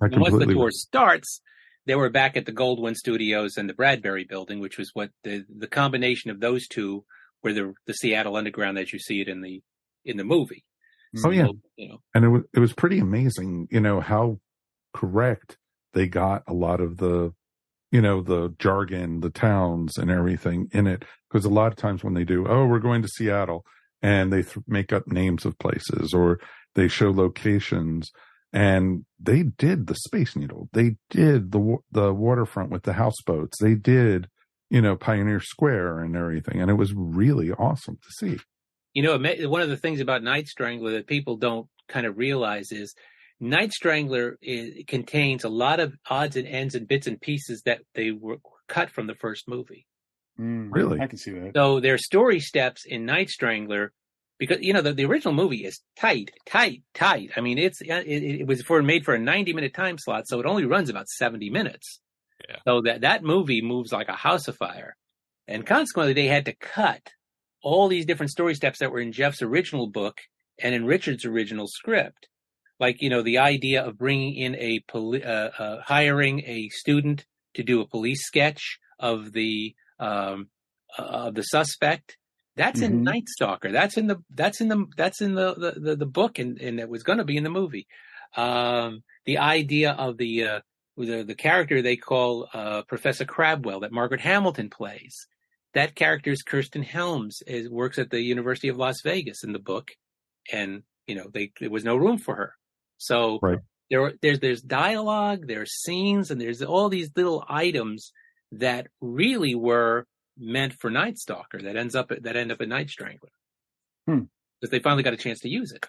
[0.00, 1.40] And once the tour starts,
[1.86, 5.44] they were back at the Goldwyn Studios and the Bradbury Building, which was what the
[5.54, 7.04] the combination of those two
[7.42, 9.62] were the the Seattle Underground as you see it in the
[10.04, 10.64] in the movie.
[11.14, 14.38] So, oh yeah, you know, and it was it was pretty amazing, you know how
[14.94, 15.56] correct
[15.92, 17.32] they got a lot of the
[17.90, 21.04] you know, the jargon, the towns and everything in it.
[21.28, 23.64] Because a lot of times when they do, oh, we're going to Seattle
[24.02, 26.38] and they th- make up names of places or
[26.74, 28.10] they show locations
[28.52, 30.68] and they did the Space Needle.
[30.72, 33.58] They did the, the waterfront with the houseboats.
[33.60, 34.28] They did,
[34.70, 36.60] you know, Pioneer Square and everything.
[36.60, 38.40] And it was really awesome to see.
[38.92, 39.18] You know,
[39.48, 42.94] one of the things about Night Strangler that people don't kind of realize is
[43.38, 47.80] Night Strangler is, contains a lot of odds and ends and bits and pieces that
[47.94, 48.38] they were
[48.68, 49.86] cut from the first movie.
[50.38, 51.00] Mm, really?
[51.00, 51.52] I can see that.
[51.54, 53.92] So their story steps in Night Strangler,
[54.38, 57.30] because you know the, the original movie is tight, tight, tight.
[57.36, 60.40] I mean, it's it, it was for made for a ninety minute time slot, so
[60.40, 62.00] it only runs about seventy minutes.
[62.48, 62.56] Yeah.
[62.66, 64.96] So that that movie moves like a house of fire,
[65.46, 67.02] and consequently, they had to cut
[67.62, 70.18] all these different story steps that were in Jeff's original book
[70.58, 72.28] and in Richard's original script
[72.80, 77.26] like you know the idea of bringing in a poli- uh, uh, hiring a student
[77.54, 80.48] to do a police sketch of the um,
[80.98, 82.16] uh, of the suspect.
[82.56, 82.92] That's mm-hmm.
[82.92, 83.70] in Night Stalker.
[83.70, 86.80] That's in the that's in the that's in the the, the, the book, and, and
[86.80, 87.86] it was going to be in the movie.
[88.36, 90.60] Um, the idea of the uh,
[90.96, 95.26] the, the character they call uh, Professor Crabwell that Margaret Hamilton plays.
[95.74, 97.42] That character is Kirsten Helms.
[97.46, 99.92] Is works at the University of Las Vegas in the book,
[100.52, 102.54] and you know they there was no room for her.
[102.98, 103.58] So right.
[103.90, 108.12] there, there's there's dialogue, there's scenes, and there's all these little items
[108.52, 110.06] that really were
[110.36, 113.30] meant for Night Stalker that ends up that end up in Night Strangler
[114.06, 114.20] because
[114.62, 114.66] hmm.
[114.70, 115.86] they finally got a chance to use it.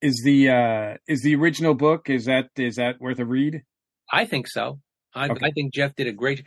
[0.00, 3.62] Is the uh is the original book is that is that worth a read?
[4.10, 4.80] I think so.
[5.14, 5.46] I, okay.
[5.46, 6.44] I think Jeff did a great.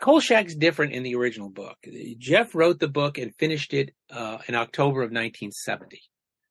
[0.00, 1.76] Kolchak's different in the original book.
[2.18, 6.00] Jeff wrote the book and finished it uh, in October of 1970.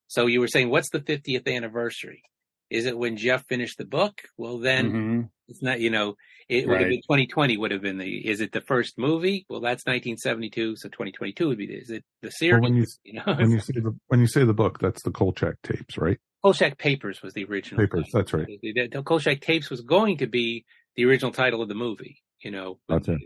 [0.07, 2.21] So you were saying, what's the 50th anniversary?
[2.69, 4.21] Is it when Jeff finished the book?
[4.37, 5.29] Well, then Mhm.
[5.47, 5.79] it's not.
[5.79, 6.15] You know,
[6.49, 7.57] it would have been 2020.
[7.57, 8.27] Would have been the.
[8.27, 9.45] Is it the first movie?
[9.49, 10.77] Well, that's 1972.
[10.77, 11.67] So 2022 would be.
[11.67, 12.53] the- Is it the series?
[12.61, 15.03] Well, when you you know, when you say the when you say the book, that's
[15.03, 16.17] the Kolchak tapes, right?
[16.43, 17.79] Kolchak Papers was the original.
[17.85, 18.09] Papers.
[18.11, 18.47] That's right.
[18.47, 20.65] The, the, the Kolchak tapes was going to be
[20.95, 22.21] the original title of the movie.
[22.41, 22.79] You know,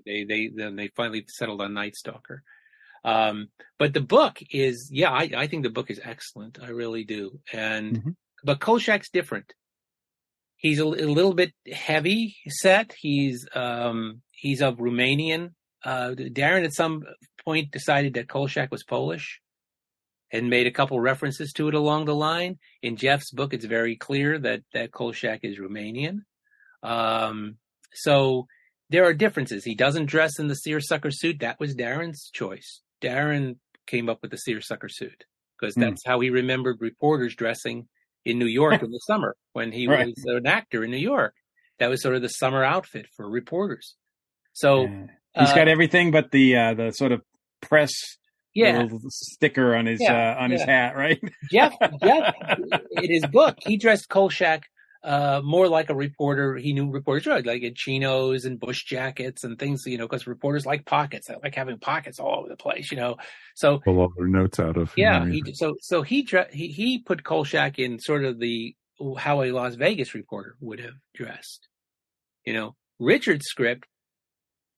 [0.05, 2.43] they they then they finally settled on Night Stalker.
[3.03, 3.47] Um,
[3.79, 6.59] but the book is, yeah, I, I think the book is excellent.
[6.61, 7.39] I really do.
[7.53, 8.09] And Mm-hmm.
[8.43, 9.53] but Kolchak's different.
[10.57, 12.93] He's a, a little bit heavy set.
[12.99, 15.53] He's um he's of Romanian.
[15.85, 17.03] Uh, Darren at some
[17.45, 19.39] point decided that Kolchak was Polish
[20.31, 22.57] and made a couple references to it along the line.
[22.81, 26.21] In Jeff's book, it's very clear that that Kolchak is Romanian.
[26.83, 27.57] Um,
[27.93, 28.47] so
[28.89, 29.63] there are differences.
[29.63, 31.39] He doesn't dress in the seersucker suit.
[31.39, 32.81] That was Darren's choice.
[33.01, 35.25] Darren came up with the seersucker suit
[35.59, 35.81] because Hmm.
[35.81, 37.87] that's how he remembered reporters dressing
[38.25, 40.07] in New York in the summer when he Right.
[40.07, 41.33] was an actor in New York.
[41.79, 43.95] That was sort of the summer outfit for reporters.
[44.53, 44.87] So
[45.37, 47.21] He's got uh, everything but the uh, the sort of
[47.61, 47.91] press
[48.55, 48.81] Yeah.
[48.81, 51.19] little sticker on his Yeah, uh, on his hat, right?
[51.51, 51.73] Jeff,
[52.03, 52.33] Jeff,
[52.91, 54.63] in his book, he dressed Kolchak
[55.07, 56.57] uh, more like a reporter.
[56.57, 60.27] He knew reporters would, like in chinos and bush jackets and things, you know, because
[60.27, 61.27] reporters like pockets.
[61.27, 63.15] They like having pockets all over the place, you know.
[63.55, 64.91] So Pull all their notes out of.
[64.97, 68.75] yeah, he so so he he he put Kolchak in sort of the
[69.17, 71.69] how a Las Vegas reporter would have dressed.
[72.45, 73.87] You know, Richard's script.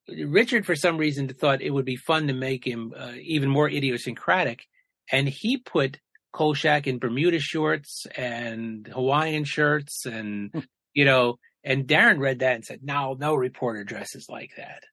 [0.07, 3.69] Richard, for some reason, thought it would be fun to make him uh, even more
[3.69, 4.65] idiosyncratic,
[5.11, 5.99] and he put
[6.31, 10.51] Kolchak in Bermuda shorts and Hawaiian shirts, and
[10.93, 14.83] you know, and Darren read that and said, "No, no reporter dresses like that."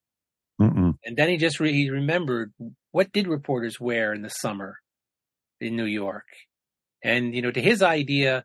[0.61, 0.95] Mm-mm.
[1.05, 2.53] And then he just re- he remembered
[2.93, 4.76] what did reporters wear in the summer
[5.61, 6.26] in New York,
[7.03, 8.45] and you know, to his idea,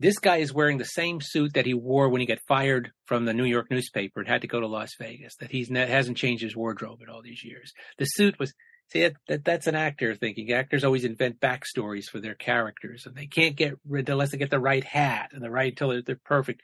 [0.00, 3.24] this guy is wearing the same suit that he wore when he got fired from
[3.24, 5.36] the New York newspaper and had to go to Las Vegas.
[5.40, 7.72] That he's ne- hasn't changed his wardrobe in all these years.
[7.98, 8.54] The suit was
[8.90, 10.52] see that, that that's an actor thinking.
[10.52, 14.50] Actors always invent backstories for their characters, and they can't get rid unless they get
[14.50, 16.62] the right hat and the right until they're, they're perfect.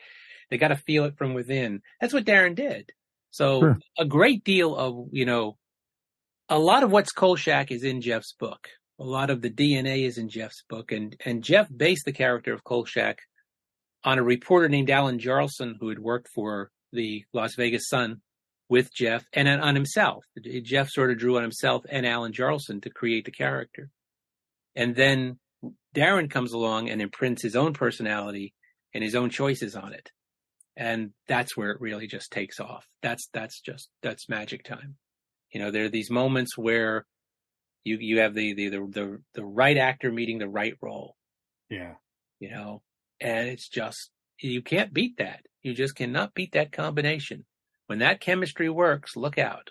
[0.51, 1.83] They got to feel it from within.
[2.01, 2.93] That's what Darren did.
[3.31, 3.79] So Sure.
[3.99, 5.57] a great deal of you know,
[6.49, 8.69] a lot of what's Kolchak is in Jeff's book.
[8.99, 12.53] A lot of the DNA is in Jeff's book, and and Jeff based the character
[12.53, 13.21] of Kolchak
[14.05, 18.21] on a reporter named Alan Jarlson who had worked for the Las Vegas Sun
[18.73, 20.25] with Jeff and on- himself.
[20.65, 23.91] Jeff sort of drew on himself and Alan Jarlson to create the character,
[24.75, 25.39] and then
[25.95, 28.55] Darren comes along and imprints his own personality
[28.95, 30.11] and his own choices on it,
[30.77, 32.85] and that's where it really just takes off.
[33.03, 34.97] That's that's just that's magic time.
[35.53, 37.05] You know, there are these moments where
[37.85, 41.17] you you have the the the the, the right actor meeting the right role
[41.69, 41.95] Yeah.
[42.41, 42.83] you know,
[43.21, 44.11] and it's just,
[44.41, 45.41] you can't beat that.
[45.63, 47.45] You just cannot beat that combination.
[47.87, 49.71] When that chemistry works, look out.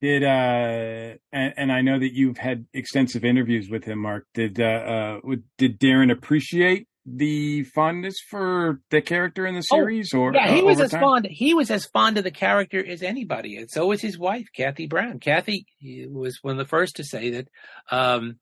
[0.00, 4.26] Did uh and, and I know that you've had extensive interviews with him, Mark.
[4.34, 5.20] Did uh, uh
[5.56, 10.60] did Darren appreciate the fondness for the character in the series, or Oh, yeah, he
[10.60, 11.00] uh, was as time?
[11.00, 11.26] fond.
[11.30, 14.88] He was as fond of the character as anybody, and so was his wife, Kathie
[14.88, 15.20] Browne.
[15.20, 15.66] Kathie
[16.10, 17.48] was one of the first to say that
[17.90, 18.38] um,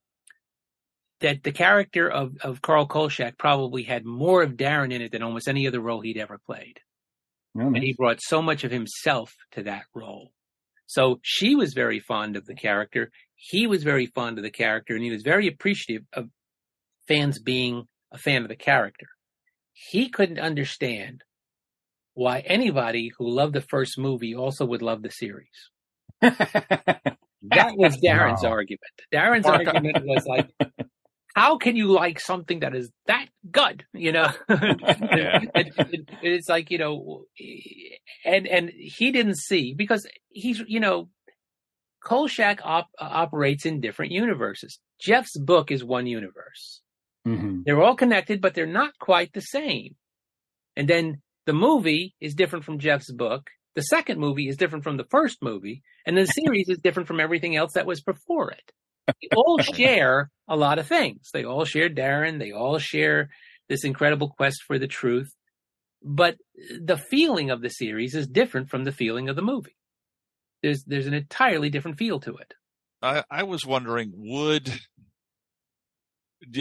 [1.20, 5.22] that the character of of Carl Kolchak probably had more of Darren in it than
[5.22, 6.80] almost any other role he'd ever played.
[7.58, 10.30] Oh, and he brought so much of himself to that role.
[10.86, 13.10] So she was very fond of the character.
[13.34, 16.28] He was very fond of the character, and he was very appreciative of
[17.08, 19.06] fans being a fan of the character.
[19.72, 21.22] He couldn't understand
[22.14, 25.70] why anybody who loved the first movie also would love the series.
[26.20, 27.16] that
[27.76, 28.50] was Darren's Wow.
[28.50, 28.80] argument.
[29.12, 30.48] Darren's argument was like,
[31.34, 33.84] how can you like something that is that good?
[33.94, 37.24] You know, And- and it's like you know,
[38.24, 41.08] and and he didn't see because he's you know,
[42.04, 44.78] Kolchak op- operates in different universes.
[45.00, 46.80] Jeff's book is one universe.
[47.26, 47.62] Mhm.
[47.64, 49.94] They're all connected, but they're not quite the same.
[50.76, 53.50] And then the movie is different from Jeff's book.
[53.74, 57.20] The second movie is different from the first movie, and the series is different from
[57.20, 58.72] everything else that was before it.
[59.06, 61.30] They all share a lot of things.
[61.32, 62.38] They all share Darren.
[62.38, 63.30] They all share
[63.68, 65.30] this incredible quest for the truth.
[66.02, 66.36] But
[66.80, 69.76] the feeling of the series is different from the feeling of the movie.
[70.62, 72.54] There's there's an entirely different feel to it.
[73.02, 74.68] I, I was wondering, would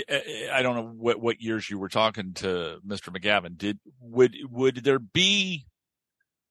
[0.10, 0.16] uh,
[0.54, 3.10] I don't know what what years you were talking to Mr.
[3.10, 3.58] McGavin.
[3.58, 5.66] Did would would there be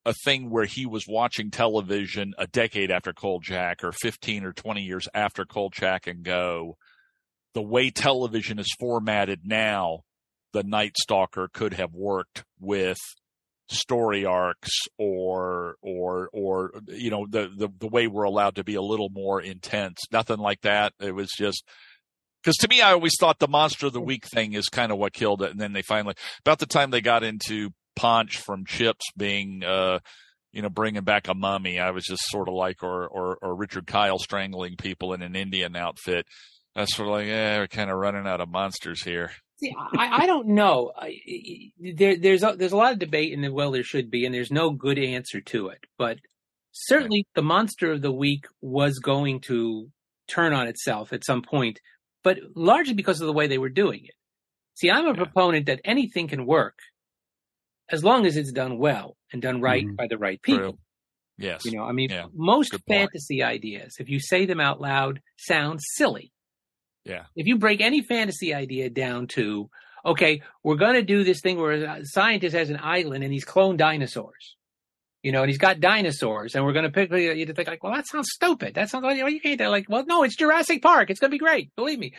[0.06, 4.82] a thing where he was watching television a decade after Kolchak or 15 or 20
[4.82, 6.76] years after Kolchak and go,
[7.54, 10.00] the way television is formatted now,
[10.52, 12.98] the Night Stalker could have worked with
[13.68, 18.74] story arcs or or or you know the the the way we're allowed to be
[18.74, 19.98] a little more intense.
[20.10, 20.92] Nothing like that.
[20.98, 21.64] It was just
[22.42, 24.98] because to me i always thought the monster of the week thing is kind of
[24.98, 25.50] what killed it.
[25.50, 27.70] And then they finally about the time they got into
[28.00, 29.98] Ponch from CHiPs being uh
[30.52, 33.54] you know bringing back a mummy i was just sort of like or or, or
[33.54, 36.26] richard kyle strangling people in an indian outfit
[36.74, 40.22] That's sort of like yeah we're kind of running out of monsters here See, I,
[40.22, 40.90] I don't know.
[40.96, 41.20] I,
[41.94, 44.50] there, there's a, there's a lot of debate, and well, there should be, and there's
[44.50, 45.80] no good answer to it.
[45.98, 46.16] But
[46.72, 49.90] certainly, the monster of the week was going to
[50.28, 51.78] turn on itself at some point,
[52.24, 54.14] but largely because of the way they were doing it.
[54.76, 55.16] See, I'm a yeah.
[55.16, 56.78] proponent that anything can work
[57.90, 59.96] as long as it's done well and done right mm-hmm.
[59.96, 60.72] by the right people.
[60.72, 60.78] True.
[61.38, 61.64] Yes.
[61.64, 62.26] You know, I mean, yeah.
[62.34, 66.32] most fantasy ideas, if you say them out loud, sound silly.
[67.04, 67.24] Yeah.
[67.34, 69.70] If you break any fantasy idea down to,
[70.04, 73.46] okay, we're going to do this thing where a scientist has an island and he's
[73.46, 74.56] cloned dinosaurs,
[75.22, 77.82] you know, and he's got dinosaurs, and we're going to pick, you to think like,
[77.82, 78.74] well, that sounds stupid.
[78.74, 81.08] That sounds like, you can't, they're like, well, no, it's Jurassic Park.
[81.08, 81.74] It's going to be great.
[81.74, 82.12] Believe me.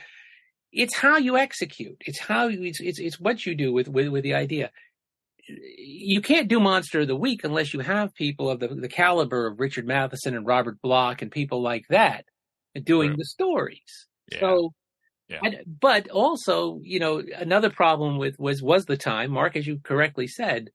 [0.71, 2.01] It's how you execute.
[2.05, 4.71] It's how you, it's, it's, it's what you do with, with, with the idea.
[5.47, 9.47] You can't do Monster of the Week unless you have people of the, the caliber
[9.47, 12.25] of Richard Matheson and Robert Bloch and people like that
[12.83, 13.17] doing True.
[13.17, 14.07] the stories.
[14.31, 14.39] Yeah.
[14.39, 14.73] So,
[15.27, 15.39] yeah.
[15.43, 19.79] I, but also, you know, another problem with was was the time, Mark, as you
[19.83, 20.69] correctly said.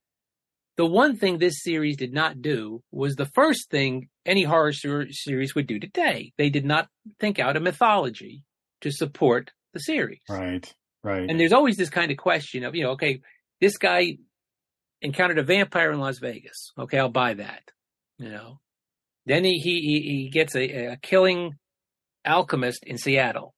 [0.77, 5.07] The one thing this series did not do was the first thing any horror ser-
[5.09, 6.33] series would do today.
[6.37, 6.87] They did not
[7.19, 8.43] think out a mythology
[8.81, 10.21] to support the series.
[10.29, 10.71] Right.
[11.03, 11.29] Right.
[11.29, 13.21] And there's always this kind of question of, you know, okay,
[13.59, 14.17] this guy
[15.01, 16.71] encountered a vampire in Las Vegas.
[16.77, 17.63] Okay, I'll buy that.
[18.17, 18.59] You know.
[19.25, 21.55] Then he he he gets a, a killing
[22.25, 23.53] alchemist in Seattle.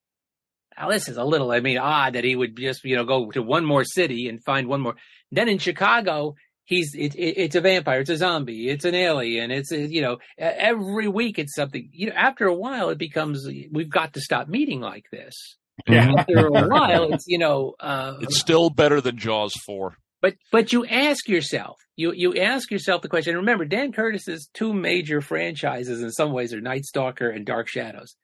[0.78, 3.32] Now this is a little, I mean, odd that he would just, you know, go
[3.32, 4.96] to one more city and find one more.
[5.32, 9.52] Then in Chicago, he's it, it, it's a vampire, it's a zombie, it's an alien,
[9.52, 11.90] it's a, you know, every week it's something.
[11.92, 15.58] You know, after a while, it becomes we've got to stop meeting like this.
[15.88, 16.14] Yeah.
[16.18, 19.98] After a while, it's you know, uh, it's still better than Jaws four.
[20.22, 23.36] But but you ask yourself, you you ask yourself the question.
[23.36, 28.15] Remember, Dan Curtis's two major franchises in some ways are Night Stalker and Dark Shadows.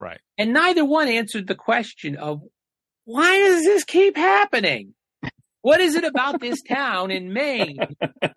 [0.00, 0.20] Right.
[0.36, 2.40] And neither one answered the question of
[3.04, 4.94] why does this keep happening?
[5.62, 7.78] What is it about this town in Maine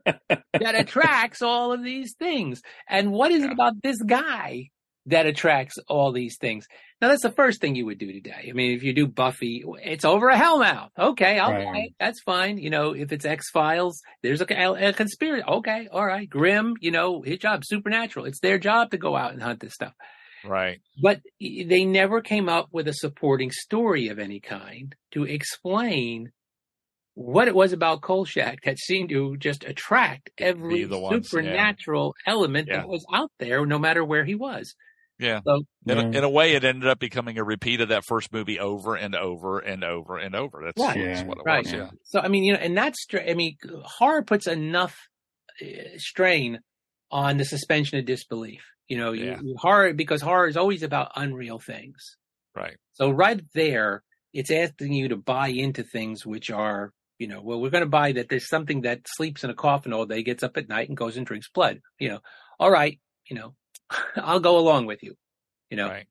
[0.05, 2.61] that attracts all of these things?
[2.87, 4.69] And what is it about this guy
[5.07, 6.67] that attracts all these things?
[6.99, 8.47] Now, that's the first thing you would do today.
[8.49, 10.89] I mean, if you do Buffy, it's over a Hellmouth.
[10.97, 11.93] Okay, I'll Right.
[11.99, 12.57] That's fine.
[12.57, 15.43] You know, if it's X Files, there's a, a conspiracy.
[15.47, 16.27] Okay, all right.
[16.27, 18.25] Grimm, you know, his job, Supernatural.
[18.25, 19.93] It's their job to go out and hunt this stuff.
[20.43, 20.79] Right.
[21.01, 26.31] But they never came up with a supporting story of any kind to explain
[27.13, 31.19] what it was about Kolchak that seemed to just attract every ones, yeah.
[31.19, 32.77] supernatural element Yeah.
[32.77, 34.75] that was out there, no matter where he was.
[35.19, 35.39] Yeah.
[35.45, 38.31] So In, a, in a way, it ended up becoming a repeat of that first
[38.31, 40.61] movie over and over and over and over.
[40.65, 41.03] That's, Right.
[41.05, 41.63] that's what it right.
[41.63, 41.73] was.
[41.73, 41.89] Yeah.
[42.03, 44.95] So I mean, you know, and that's str- I mean, horror puts enough
[45.61, 45.65] uh,
[45.97, 46.59] strain
[47.11, 48.61] on the suspension of disbelief.
[48.87, 49.39] You know, you, Yeah.
[49.41, 51.97] you- horror because horror is always about unreal things.
[52.55, 52.77] Right.
[52.93, 54.03] So right there,
[54.33, 57.89] it's asking you to buy into things which are, you know, well, we're going to
[57.89, 60.89] buy that there's something that sleeps in a coffin all day, gets up at night,
[60.89, 61.79] and goes and drinks blood.
[61.99, 62.19] You know,
[62.59, 62.99] all right,
[63.29, 63.55] you know,
[64.15, 65.15] I'll go along with you.
[65.69, 66.07] You know, Right.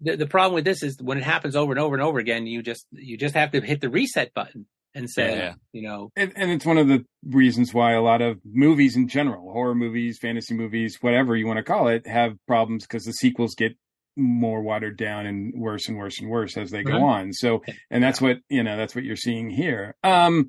[0.00, 2.46] the the problem with this is when it happens over and over and over again,
[2.46, 5.54] you just you just have to hit the reset button and say, Yeah.
[5.72, 9.06] you know, And, and it's one of the reasons why a lot of movies in
[9.06, 13.12] general, horror movies, fantasy movies, whatever you want to call it, have problems because the
[13.12, 13.72] sequels get
[14.16, 17.02] more watered down and worse and worse and worse as they go Mhm.
[17.02, 17.32] on.
[17.32, 19.94] So, and that's what, you know, that's what you're seeing here.
[20.02, 20.48] Um,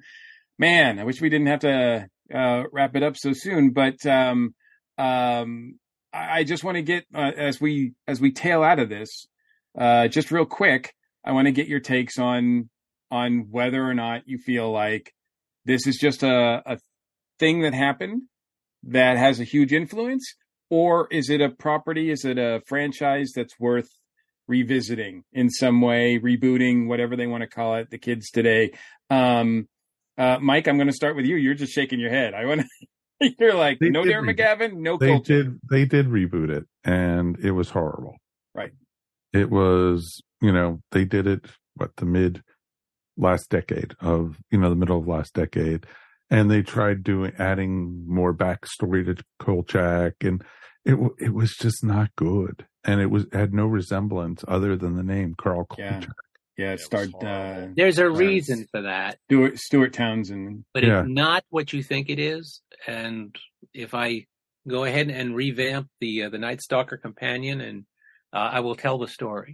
[0.57, 4.55] man, I wish we didn't have to, uh, wrap it up so soon, but, um,
[4.97, 5.80] um,
[6.14, 9.28] I, just want to get, uh, as we, as we tail out of this,
[9.78, 10.93] uh, just real quick,
[11.26, 12.70] I want to get your takes on,
[13.09, 15.14] on whether or not you feel like
[15.66, 16.78] this is just a, a
[17.39, 18.24] thing that happened
[18.84, 20.36] that has a huge influence,
[20.70, 22.09] or is it a property?
[22.09, 23.89] Is it a franchise that's worth
[24.47, 28.72] revisiting in some way, rebooting, whatever they want to call it, the kids today?
[29.09, 29.68] Um,
[30.18, 31.36] uh, Mike, I'm going to start with you.
[31.36, 32.34] You're just shaking your head.
[32.34, 32.68] I want to,
[33.39, 34.36] you're like, They no Darren.
[34.36, 38.15] McGavin, no they did they did reboot it and it was horrible
[38.55, 38.72] Right.
[39.34, 41.45] it was you know they did it
[41.76, 42.43] what the mid
[43.17, 45.86] last decade of you know the middle of last decade
[46.30, 50.43] and they tried doing adding more backstory to kolchak and
[50.86, 55.03] it it was just not good and it was had no resemblance other than the
[55.03, 56.07] name carl kolchak Yeah.
[56.62, 60.64] Yeah, it starred uh, There's a reason for that, Stuart Stuart Townsend.
[60.74, 62.62] but it's not what you think it is.
[62.88, 63.36] And
[63.74, 64.26] if I
[64.68, 67.86] go ahead and revamp the uh, the Night Stalker companion, and
[68.34, 69.53] uh, I will tell the story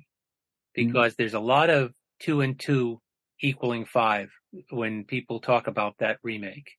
[0.77, 0.87] Mm-hmm.
[0.87, 3.01] because there's a lot of two and two
[3.41, 4.29] equaling five
[4.69, 6.69] when people talk about that remake.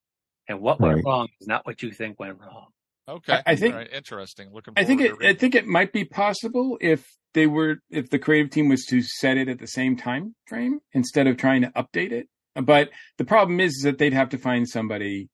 [0.49, 1.05] And what went Right.
[1.05, 2.69] wrong is not what you think went wrong.
[3.09, 4.51] Okay, I- I think- All right, interesting.
[4.53, 4.75] Looking.
[4.77, 5.29] I think forward it.
[5.29, 9.01] I think it might be possible if they were if the creative team was to
[9.03, 12.29] set it at the same time frame instead of trying to update it.
[12.55, 15.29] But the problem is, is that they'd have to find somebody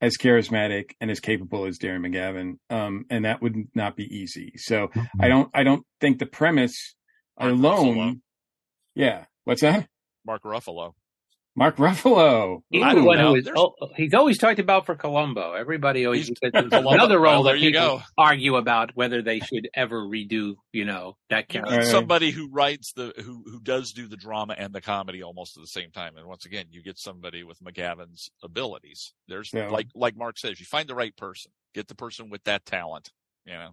[0.00, 4.52] as charismatic and as capable as Darren McGavin, um, and that would not be easy.
[4.56, 4.90] So
[5.20, 5.50] I don't.
[5.54, 6.94] I don't think the premise
[7.36, 8.22] alone.
[8.94, 9.24] Yeah.
[9.44, 9.88] What's that?
[10.24, 10.92] Mark Ruffalo.
[11.54, 12.62] Mark Ruffalo.
[12.70, 13.28] He's I don't know.
[13.30, 15.52] who is, oh, he's always talked about for Columbo.
[15.52, 16.88] Everybody always says Columbo.
[16.92, 18.02] another role Well, there that you people go.
[18.16, 21.80] argue about whether they should ever redo, you know, that character.
[21.80, 25.58] need somebody who writes the who who does do the drama and the comedy almost
[25.58, 26.16] at the same time.
[26.16, 29.12] And once again, you get somebody with McGavin's abilities.
[29.28, 29.68] There's Yeah.
[29.68, 33.10] like like Mark says, you find the right person, get the person with that talent.
[33.44, 33.70] You know.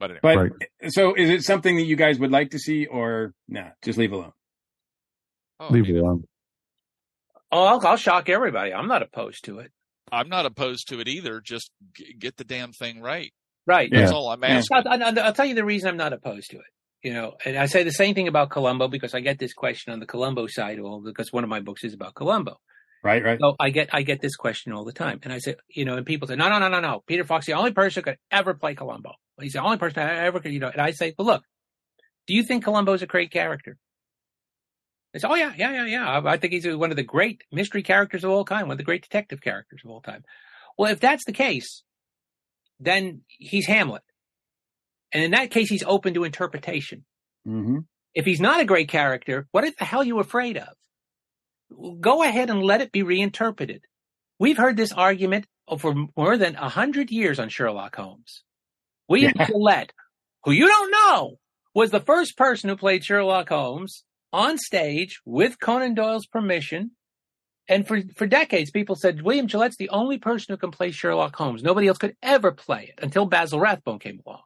[0.00, 0.50] But anyway,
[0.80, 3.96] But so is it something that you guys would like to see, or nah, just
[3.98, 4.32] leave alone?
[5.60, 6.24] Oh, Leave it alone.
[7.54, 8.72] Oh, I'll, I'll shock everybody.
[8.74, 9.70] I'm not opposed to it.
[10.10, 11.40] I'm not opposed to it either.
[11.40, 13.32] Just g- get the damn thing right.
[13.66, 13.88] Right.
[13.92, 14.76] That's all I'm asking.
[14.76, 16.64] I'll, I'll- I'll tell you the reason I'm not opposed to it.
[17.02, 19.92] You know, and I say the same thing about Columbo because I get this question
[19.92, 22.56] on the Columbo side, all because one of my books is about Columbo.
[23.02, 23.38] Right, right.
[23.38, 25.96] So I get I get this question all the time, and I say, you know,
[25.98, 27.02] and people say, no, no, no, no, no.
[27.06, 29.12] Peter Falk, the only person who could ever play Columbo.
[29.40, 30.70] He's the only person I ever could, you know.
[30.70, 31.42] And I say, well, look,
[32.26, 33.76] do you think Columbo's a great character?
[35.14, 36.08] They say, oh yeah, yeah, yeah, yeah.
[36.08, 38.78] I, I think he's one of the great mystery characters of all time, one of
[38.78, 40.24] the great detective characters of all time.
[40.76, 41.84] Well, if that's the case,
[42.80, 44.02] then he's Hamlet,
[45.12, 47.04] and in that case, he's open to interpretation.
[47.46, 47.78] Mm-hmm.
[48.12, 52.00] If he's not a great character, what the hell are you afraid of?
[52.00, 53.84] Go ahead and let it be reinterpreted.
[54.40, 55.46] We've heard this argument
[55.78, 58.42] for more than a hundred years on Sherlock Holmes.
[59.08, 59.46] William Yeah.
[59.46, 59.92] Gillette,
[60.42, 61.38] who you don't know,
[61.72, 64.04] was the first person who played Sherlock Holmes
[64.34, 66.90] on stage with Conan Doyle's permission.
[67.68, 71.34] And for, for decades, people said William Gillette's the only person who can play Sherlock
[71.34, 71.62] Holmes.
[71.62, 74.42] Nobody else could ever play it until Basil Rathbone came along.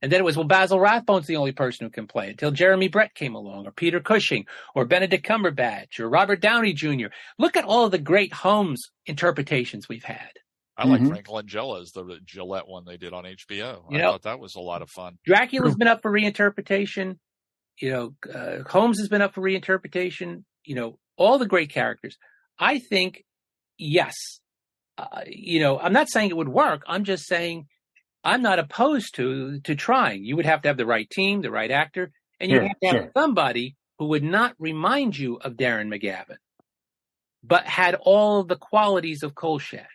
[0.00, 2.52] And then it was, well, Basil Rathbone's the only person who can play it until
[2.52, 7.06] Jeremy Brett came along, or Peter Cushing, or Benedict Cumberbatch, or Robert Downey Jr.
[7.38, 10.30] Look at all of the great Holmes interpretations we've had.
[10.76, 11.08] I like Mhm.
[11.08, 13.86] Frank Langella's the Gillette one they did on HBO.
[13.90, 15.18] You I know- thought that was a lot of fun.
[15.26, 17.18] Dracula's been up for reinterpretation.
[17.80, 20.44] You know, uh, Holmes has been up for reinterpretation.
[20.64, 22.16] You know, all the great characters.
[22.58, 23.24] I think,
[23.78, 24.14] yes.
[24.96, 26.82] Uh, you know, I'm not saying it would work.
[26.86, 27.66] I'm just saying
[28.24, 30.24] I'm not opposed to to trying.
[30.24, 32.10] You would have to have the right team, the right actor,
[32.40, 33.12] and you Sure, have to have sure.
[33.16, 36.36] somebody who would not remind you of Darren McGavin,
[37.44, 39.86] but had all the qualities of Kolchak.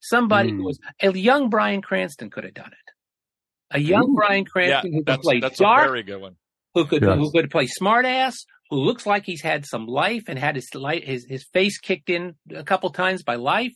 [0.00, 0.64] Somebody who Hmm.
[0.64, 3.76] was a young Bryan Cranston could have done it.
[3.76, 4.14] A young Ooh.
[4.16, 6.36] Bryan Yeah, Cranston who could that's play that's a very good one.
[6.74, 7.18] Who could Yes.
[7.18, 8.34] who could play smartass,
[8.70, 12.10] who looks like he's had some life and had his light his his face kicked
[12.10, 13.74] in a couple times by life.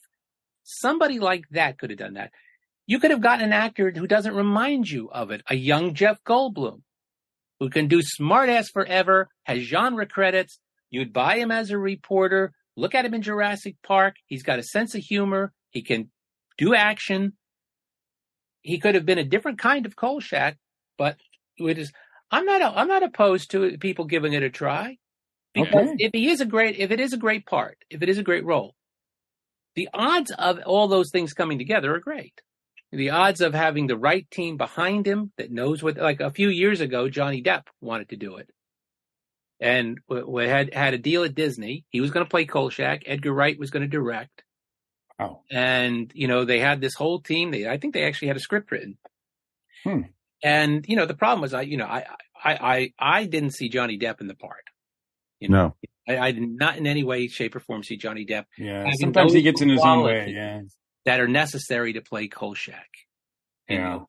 [0.65, 2.31] Somebody like that could have done that.
[2.87, 6.23] You could have gotten an actor who doesn't remind you of it, a young Jeff
[6.25, 6.83] Goldblum,
[7.61, 10.59] who can do smartass forever, has genre credits.
[10.91, 12.53] You'd buy him as a reporter.
[12.77, 14.17] Look at him in Jurassic Park.
[14.27, 15.53] He's got a sense of humor.
[15.71, 16.11] He can
[16.57, 17.35] do action.
[18.63, 20.57] He could have been a different kind of Kolchak,
[20.97, 21.17] but
[21.59, 21.93] it is.
[22.31, 22.61] I'm not.
[22.77, 24.99] I'm not opposed to people giving it a try
[25.55, 25.97] because Okay.
[25.99, 28.23] if he is a great, if it is a great part, if it is a
[28.23, 28.75] great role,
[29.75, 32.41] the odds of all those things coming together are great.
[32.93, 36.49] The odds of having the right team behind him that knows what, like a few
[36.49, 38.51] years ago, Johnny Depp wanted to do it,
[39.61, 41.85] and we we had had a deal at Disney.
[41.91, 43.03] He was going to play Kolchak.
[43.07, 44.43] Edgar Wright was going to direct.
[45.19, 45.41] Oh.
[45.51, 47.51] And you know they had this whole team.
[47.51, 48.97] They, I think they actually had a script written.
[49.85, 50.03] Hmm.
[50.43, 52.05] And you know the problem was I, you know, I,
[52.43, 54.65] I, I, I didn't see Johnny Depp in the part.
[55.41, 55.75] You No.
[56.09, 58.45] I, I did not in any way, shape, or form see Johnny Depp.
[58.57, 60.33] Yeah, sometimes he gets in his own way.
[60.35, 60.61] Yeah,
[61.05, 62.87] That are necessary to play Kolchak.
[63.69, 63.83] You Yeah.
[63.89, 64.09] know,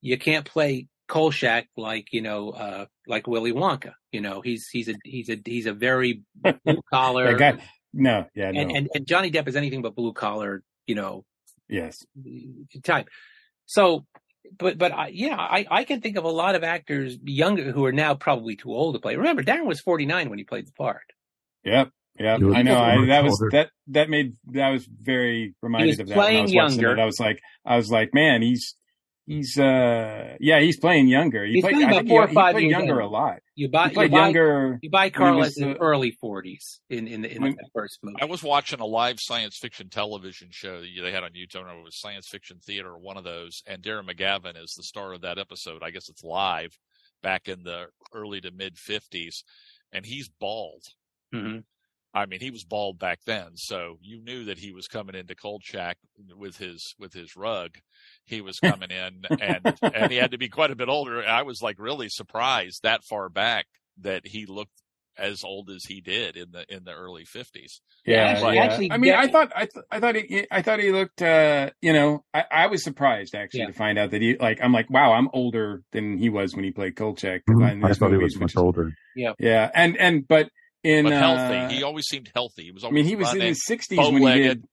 [0.00, 3.92] you can't play Kolchak like you know, uh, like Willy Wonka.
[4.12, 7.36] You know, he's he's a he's a he's a very blue collar.
[7.36, 7.58] Guy-
[7.92, 8.60] no, yeah, no.
[8.60, 10.62] and, and and Johnny Depp is anything but blue collar.
[10.86, 11.24] You know,
[11.68, 11.96] yes.
[12.82, 13.08] type.
[13.66, 14.04] So,
[14.58, 17.84] but but I, yeah, I I can think of a lot of actors younger who
[17.84, 19.16] are now probably too old to play.
[19.16, 21.12] Remember, Darren was forty nine when he played the part.
[21.64, 21.90] Yep.
[22.18, 22.38] Yep.
[22.38, 22.78] He was I know.
[22.78, 26.16] I, that was that that made that was very reminded was of that.
[26.16, 26.92] When I was watching younger.
[26.92, 27.00] it.
[27.00, 28.76] I was like, I was like, man, he's
[29.26, 31.44] He's uh yeah, he's playing younger.
[31.46, 33.00] He He's played, playing about four he, or he five played years younger younger.
[33.00, 33.38] a lot.
[33.56, 34.78] You buy, you buy, younger.
[34.82, 37.68] You buy when Carlos in the- the early forties in in the in When- the
[37.74, 38.16] first movie.
[38.20, 41.56] I was watching a live science fiction television show that they had on YouTube.
[41.56, 43.62] I don't know it was Science Fiction Theater or one of those.
[43.66, 45.82] And Darren McGavin is the star of that episode.
[45.82, 46.76] I guess it's live
[47.22, 49.42] back in the early to mid 50s.
[49.92, 50.82] And he's bald.
[51.34, 51.60] Mm-hmm.
[52.14, 55.34] I mean, he was bald back then, so you knew that he was coming into
[55.34, 55.96] Kolchak
[56.36, 57.70] with his with his rug.
[58.24, 61.26] He was coming in, and and he had to be quite a bit older.
[61.26, 63.66] I was like really surprised that far back
[64.02, 64.70] that he looked
[65.16, 67.80] as old as he did in the in the early fifties.
[68.04, 68.88] Yeah, But- yeah.
[68.90, 71.22] I mean, I thought I, th- I thought he I thought he looked.
[71.22, 73.66] uh You know, I, I was surprised actually Yeah.
[73.68, 76.64] to find out that he like I'm like, wow, I'm older than he was when
[76.64, 77.42] he played Kolchak.
[77.48, 77.70] Mhm.
[77.72, 78.92] in I these thought he was which much is- older.
[79.16, 80.48] Yeah, Yeah, and and but
[80.84, 81.74] in but uh, healthy.
[81.76, 82.64] he always seemed healthy.
[82.64, 84.64] He was I mean, he was in his 60s when he did.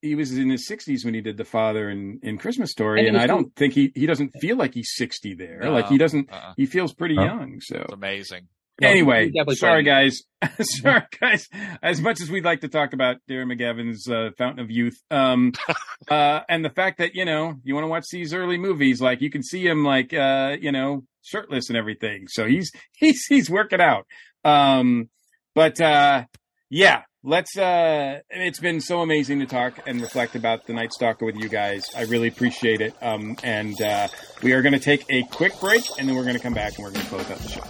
[0.00, 3.08] He was in his 60s when he did the father in, in Christmas Story, And
[3.08, 5.58] and, I don't think he he doesn't feel like he's 60 there.
[5.60, 6.32] No, like he doesn't.
[6.32, 6.54] uh-uh.
[6.56, 7.24] He feels pretty Huh?
[7.24, 7.60] young.
[7.60, 8.48] So It's amazing.
[8.80, 10.22] Anyway, he sorry guys,
[10.60, 11.48] sorry guys.
[11.82, 15.50] As much as we'd like to talk about Darren McGavin's uh, Fountain of Youth, um,
[16.08, 19.20] uh, and the fact that you know you want to watch these early movies, like
[19.20, 22.26] you can see him like uh, you know shirtless and everything.
[22.28, 24.06] So he's he's he's working out.
[24.44, 25.10] Um,
[25.58, 26.24] but uh,
[26.70, 27.58] yeah, let's.
[27.58, 31.48] Uh, it's been so amazing to talk and reflect about the Night Stalker with you
[31.48, 31.84] guys.
[31.96, 32.94] I really appreciate it.
[33.02, 34.06] Um, and uh,
[34.40, 36.78] we are going to take a quick break, and then we're going to come back
[36.78, 37.62] and we're going to close out the show.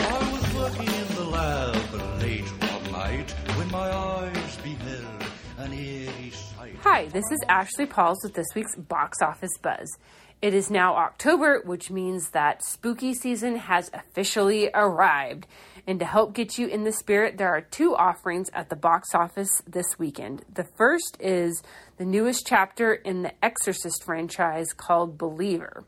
[0.00, 5.22] I was working in the lab late one night when my eyes beheld
[5.58, 6.74] an eerie sight.
[6.82, 9.96] Hi, this is Ashley Pauls with this week's Box Office Buzz.
[10.40, 15.48] It is now October, which means that spooky season has officially arrived.
[15.84, 19.14] And to help get you in the spirit, there are two offerings at the box
[19.14, 20.44] office this weekend.
[20.52, 21.60] The first is
[21.96, 25.82] the newest chapter in the Exorcist franchise called Believer.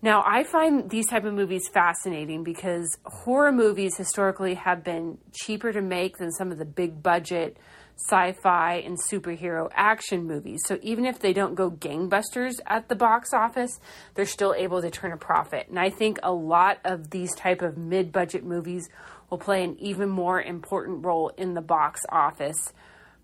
[0.00, 5.72] Now, I find these type of movies fascinating because horror movies historically have been cheaper
[5.72, 7.58] to make than some of the big budget
[7.98, 10.60] sci-fi and superhero action movies.
[10.66, 13.80] So even if they don't go gangbusters at the box office,
[14.14, 15.68] they're still able to turn a profit.
[15.68, 18.88] And I think a lot of these type of mid-budget movies
[19.30, 22.72] will play an even more important role in the box office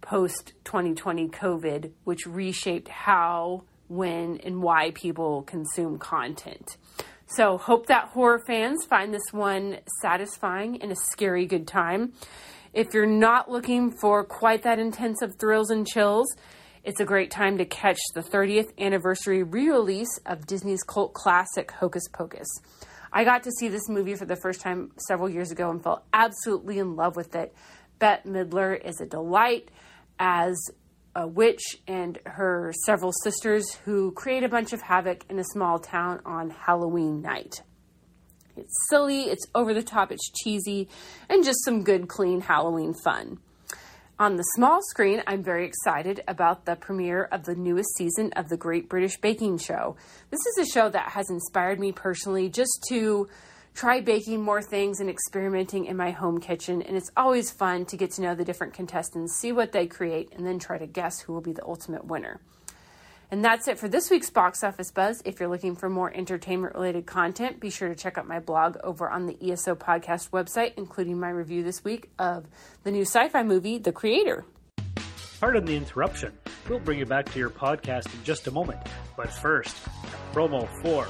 [0.01, 6.77] post 2020 COVID, which reshaped how, when, and why people consume content.
[7.27, 12.13] So, hope that horror fans find this one satisfying and a scary good time.
[12.75, 16.27] If you're not looking for quite that intense of thrills and chills,
[16.83, 21.71] it's a great time to catch the 30th anniversary re release of Disney's cult classic
[21.71, 22.49] Hocus Pocus.
[23.13, 26.05] I got to see this movie for the first time several years ago and fell
[26.13, 27.55] absolutely in love with it.
[28.01, 29.71] Bette Midler is a delight
[30.19, 30.57] as
[31.15, 35.79] a witch and her several sisters who create a bunch of havoc in a small
[35.79, 37.63] town on Halloween night.
[38.57, 40.89] It's silly, it's over the top, it's cheesy,
[41.29, 43.39] and just some good, clean Halloween fun.
[44.17, 48.49] On the small screen, I'm very excited about the premiere of the newest season of
[48.49, 49.97] the Great British Baking Show.
[50.31, 53.29] This is a show that has inspired me personally just to
[53.75, 56.81] try baking more things and experimenting in my home kitchen.
[56.81, 60.33] And it's always fun to get to know the different contestants, see what they create,
[60.33, 62.41] and then try to guess who will be the ultimate winner.
[63.31, 65.23] And that's it for this week's Box Office Buzz.
[65.25, 68.77] If you're looking for more entertainment related content, be sure to check out my blog
[68.85, 72.47] over on the ESO Podcast website, including my review this week of
[72.85, 74.45] the new sci fi movie, The Creator.
[75.41, 76.33] Pardon the interruption.
[76.69, 78.81] We'll bring you back to your podcast in just a moment.
[79.17, 79.77] But first,
[80.33, 81.07] promo for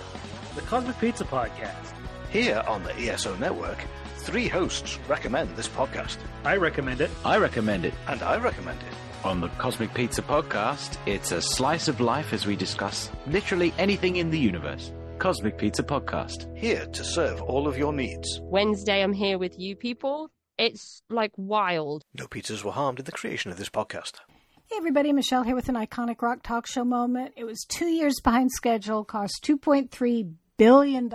[0.55, 1.93] the Cosmic Pizza Podcast.
[2.31, 3.78] Here on the ESO Network,
[4.16, 6.16] three hosts recommend this podcast.
[6.45, 7.11] I recommend it.
[7.24, 7.95] I recommend it.
[8.09, 9.03] And I recommend it.
[9.24, 14.16] On the Cosmic Pizza Podcast, it's a slice of life as we discuss literally anything
[14.16, 14.92] in the universe.
[15.18, 16.55] Cosmic Pizza Podcast.
[16.55, 18.38] Here to serve all of your needs.
[18.42, 20.30] Wednesday, I'm here with you people.
[20.59, 22.05] It's like wild.
[22.12, 24.20] No pizzas were harmed in the creation of this podcast.
[24.66, 27.32] Hey everybody, Michelle here with an iconic rock talk show moment.
[27.34, 31.09] It was two years behind schedule, cost $2.3 billion,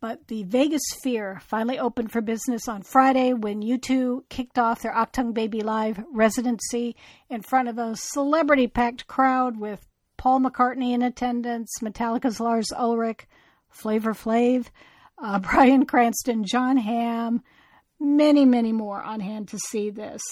[0.00, 4.94] but the Vegas Sphere finally opened for business on Friday when U2 kicked off their
[4.94, 6.94] Achtung Baby Live residency
[7.28, 13.26] in front of a celebrity packed crowd with Paul McCartney in attendance, Metallica's Lars Ulrich,
[13.68, 14.66] Flavor Flav,
[15.22, 17.42] uh, Bryan Cranston, Jon Hamm,
[17.98, 20.22] many, many more on hand to see this.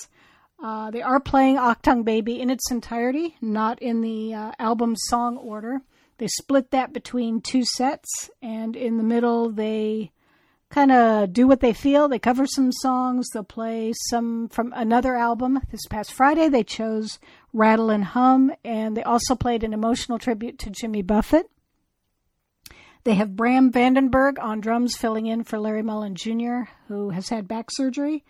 [0.63, 5.37] Uh, they are playing Achtung Baby in its entirety, not in the uh, album song
[5.37, 5.83] order.
[6.19, 10.13] They split that between two sets, and in the middle, they
[10.71, 12.09] kind of do what they feel.
[12.09, 13.29] They cover some songs.
[13.29, 15.61] They'll play some from another album.
[15.71, 17.19] This past Friday, they chose
[17.53, 21.51] Rattle and Hum, and they also played an emotional tribute to Jimmy Buffett.
[23.05, 27.11] They have Bram van den Berg on drums filling in for Larry Mullen Jr., who
[27.11, 28.25] has had back surgery.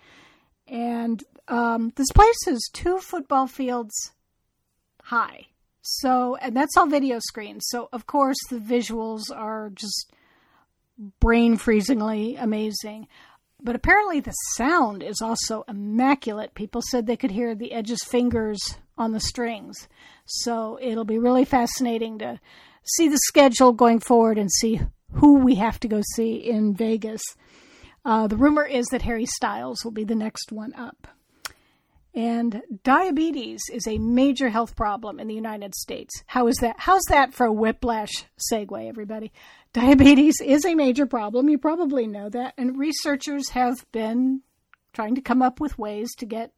[0.69, 4.13] And um, this place is two football fields
[5.03, 5.47] high.
[5.89, 7.67] So, and that's all video screens.
[7.69, 10.11] So, of course, the visuals are just
[11.21, 13.07] brain freezingly amazing.
[13.63, 16.55] But apparently, the sound is also immaculate.
[16.55, 18.59] People said they could hear the Edge's fingers
[18.99, 19.87] on the strings.
[20.25, 22.41] So, it'll be really fascinating to
[22.97, 24.81] see the schedule going forward and see
[25.13, 27.23] who we have to go see in Vegas.
[28.05, 31.07] Uh, the rumor is that Harry Styles will be the next one up.
[32.17, 36.25] And diabetes is a major health problem in the United States.
[36.27, 36.77] How is that?
[36.79, 39.33] How's that for a whiplash segue, everybody?
[39.75, 41.51] Diabetes is a major problem.
[41.51, 42.55] You probably know that.
[42.57, 44.41] And researchers have been
[44.95, 46.53] trying to come up with ways to get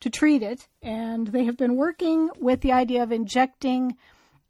[0.00, 0.68] to treat it.
[0.82, 3.96] And they have been working with the idea of injecting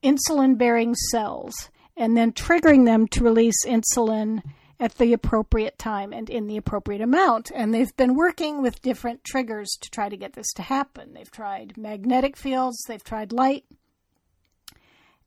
[0.02, 4.42] insulin bearing cells and then triggering them to release insulin
[4.80, 7.52] at the appropriate time and in the appropriate amount.
[7.54, 11.12] And they've been working with different triggers to try to get this to happen.
[11.12, 13.64] They've tried magnetic fields, they've tried light,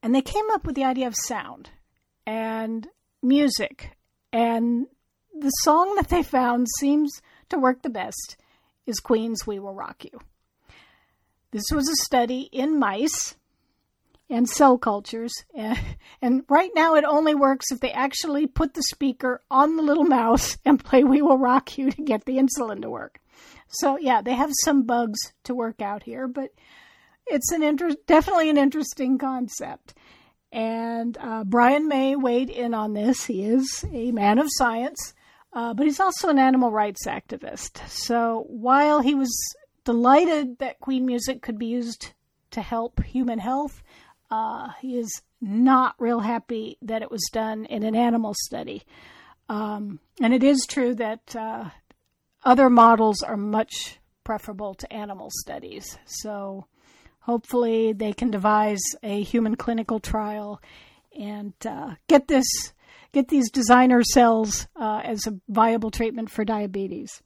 [0.02, 1.70] and they came up with the idea of sound
[2.26, 2.88] and
[3.22, 3.96] music.
[4.34, 4.88] And
[5.40, 8.38] the song that they found seems to work the best
[8.88, 10.20] is Queen's We Will Rock You.
[11.52, 13.36] This was a study in mice
[14.30, 15.34] and cell cultures.
[15.56, 15.80] And,
[16.22, 20.06] and, right now it only works if they actually put the speaker on the little
[20.06, 23.20] mouse and play We Will Rock You to get the insulin to work.
[23.68, 26.52] So, yeah, they have some bugs to work out here, but
[27.26, 29.96] it's an inter- definitely an interesting concept.
[30.52, 33.26] And uh, Brian May weighed in on this.
[33.26, 35.16] He is a man of science,
[35.52, 37.88] uh, but he's also an animal rights activist.
[37.90, 39.36] So while he was
[39.84, 42.14] delighted that Queen music could be used
[42.52, 43.82] to help human health,
[44.34, 48.82] uh, he is not real happy that it was done in an animal study.
[49.48, 51.70] Um, and it is true that uh,
[52.44, 56.00] other models are much preferable to animal studies.
[56.06, 56.66] So
[57.20, 60.60] hopefully they can devise a human clinical trial
[61.18, 62.48] and uh, get this
[63.12, 67.22] get these designer cells uh, as a viable treatment for diabetes.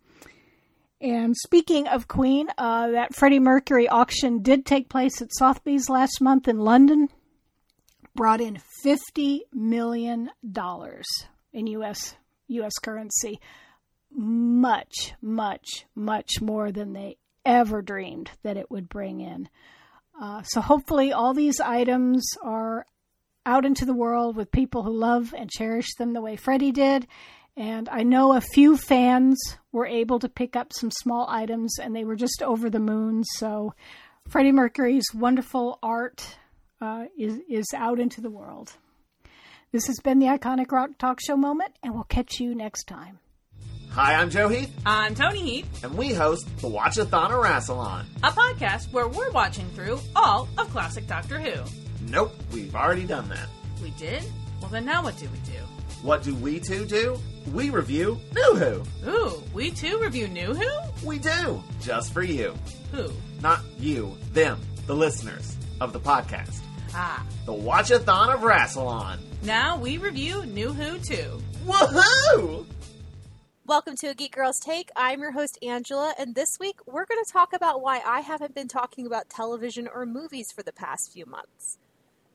[0.99, 6.21] And speaking of Queen, uh, that Freddie Mercury auction did take place at Sotheby's last
[6.21, 7.09] month in London.
[8.15, 11.05] Brought in fifty million dollars
[11.53, 12.15] in U.S.
[12.47, 12.79] U.S.
[12.79, 13.39] currency,
[14.11, 19.49] much, much, much more than they ever dreamed that it would bring in.
[20.19, 22.87] Uh, so hopefully, all these items are
[23.45, 27.05] out into the world with people who love and cherish them the way Freddie did,
[27.57, 29.37] and I know a few fans
[29.71, 33.23] were able to pick up some small items and they were just over the moon.
[33.23, 33.73] So
[34.29, 36.37] Freddie Mercury's wonderful art
[36.79, 38.73] uh, is, is out into the world.
[39.71, 43.19] This has been the Iconic Rock Talk Show moment, and we'll catch you next time.
[43.89, 44.71] Hi, I'm Joe Heath.
[44.85, 45.83] I'm Tony Heath.
[45.83, 50.69] And we host the Watchathon or Rassilon, a podcast where we're watching through all of
[50.69, 51.63] classic Doctor Who.
[52.09, 53.49] Nope, we've already done that.
[53.81, 54.23] We did?
[54.61, 55.59] Well, then now what do we do?
[56.03, 57.19] What do we two do?
[57.51, 59.09] We review New Who.
[59.09, 60.69] Ooh, we too review New Who?
[61.03, 62.53] We do, just for you.
[62.91, 63.11] Who?
[63.41, 66.59] Not you, them, the listeners of the podcast.
[66.93, 67.25] Ah.
[67.45, 69.17] The Watchathon of Rassilon.
[69.41, 71.41] Now we review New Who too.
[71.65, 72.67] Woohoo!
[73.65, 74.91] Welcome to A Geek Girl's Take.
[74.95, 78.53] I'm your host, Angela, and this week we're going to talk about why I haven't
[78.53, 81.79] been talking about television or movies for the past few months.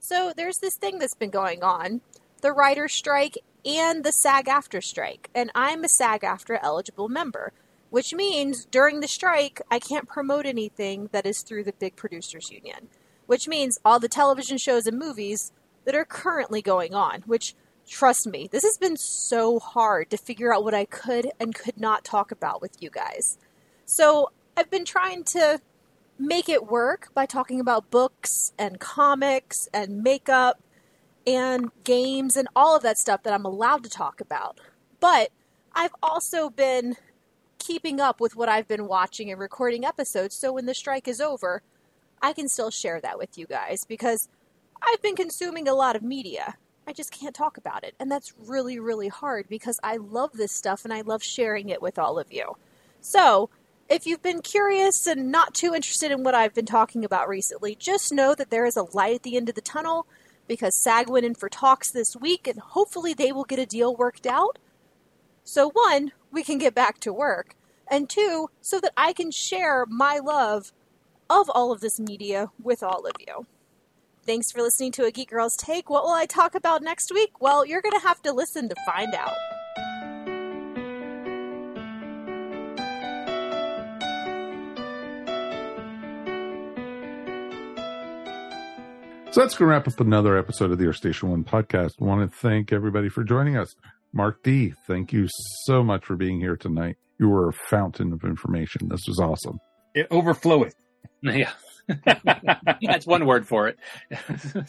[0.01, 2.01] So, there's this thing that's been going on
[2.43, 7.53] the writer's strike and the SAG-AFTRA strike, and I'm a SAG-AFTRA eligible member,
[7.91, 12.51] which means during the strike, I can't promote anything that is through the big producers
[12.51, 12.89] union,
[13.27, 15.53] which means all the television shows and movies
[15.85, 17.55] that are currently going on, which
[17.89, 21.79] trust me, this has been so hard to figure out what I could and could
[21.79, 23.39] not talk about with you guys.
[23.85, 25.61] So I've been trying to
[26.19, 30.63] make it work by talking about books and comics and makeup
[31.27, 34.59] and games and all of that stuff that I'm allowed to talk about.
[35.01, 35.31] But
[35.75, 36.97] I've also been
[37.59, 41.21] keeping up with what I've been watching and recording episodes so when the strike is
[41.21, 41.63] over,
[42.21, 44.29] I can still share that with you guys because
[44.83, 46.57] I've been consuming a lot of media.
[46.87, 47.95] I just can't talk about it.
[48.01, 51.81] And that's really, really hard because I love this stuff and I love sharing it
[51.81, 52.57] with all of you.
[53.01, 53.51] So,
[53.89, 57.75] if you've been curious and not too interested in what I've been talking about recently,
[57.75, 60.07] just know that there is a light at the end of the tunnel
[60.53, 63.97] because SAG went in for talks this week and hopefully they will get a deal
[63.97, 64.59] worked out.
[65.45, 67.57] So, one, we can get back to work,
[67.91, 70.73] and two, so that I can share my love
[71.31, 73.47] of all of this media with all of you.
[74.27, 75.89] Thanks for listening to A Geek Girl's Take.
[75.89, 77.41] What will I talk about next week?
[77.41, 79.35] Well, you're going to have to listen to find out.
[89.33, 91.93] So that's going to wrap up another episode of the Earth Station One podcast.
[92.03, 93.75] I want to thank everybody for joining us.
[94.13, 95.27] Mark D, thank you
[95.65, 96.99] so much for being here tonight.
[97.19, 98.89] You were a fountain of information.
[98.89, 99.59] This was awesome.
[99.95, 100.75] It overfloweth.
[101.23, 101.51] Yeah.
[102.83, 103.79] That's one word for it.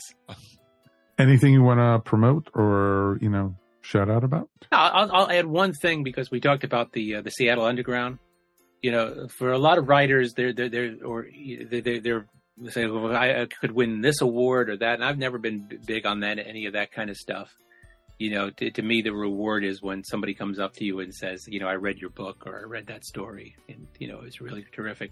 [1.19, 4.49] Anything you want to promote or, you know, shout out about?
[4.72, 8.18] I'll, I'll add one thing because we talked about the uh, the Seattle Underground.
[8.81, 11.27] You know, for a lot of writers, they're they're, they're or
[11.69, 12.26] they're, they're
[12.70, 16.22] say, well, I could win this award or that, and I've never been big on
[16.22, 17.54] that any of that kind of stuff.
[18.20, 21.14] You know, to, to me, the reward is when somebody comes up to you and
[21.14, 24.22] says, you know, I read your book or I read that story, and you know,
[24.24, 25.12] it's really terrific.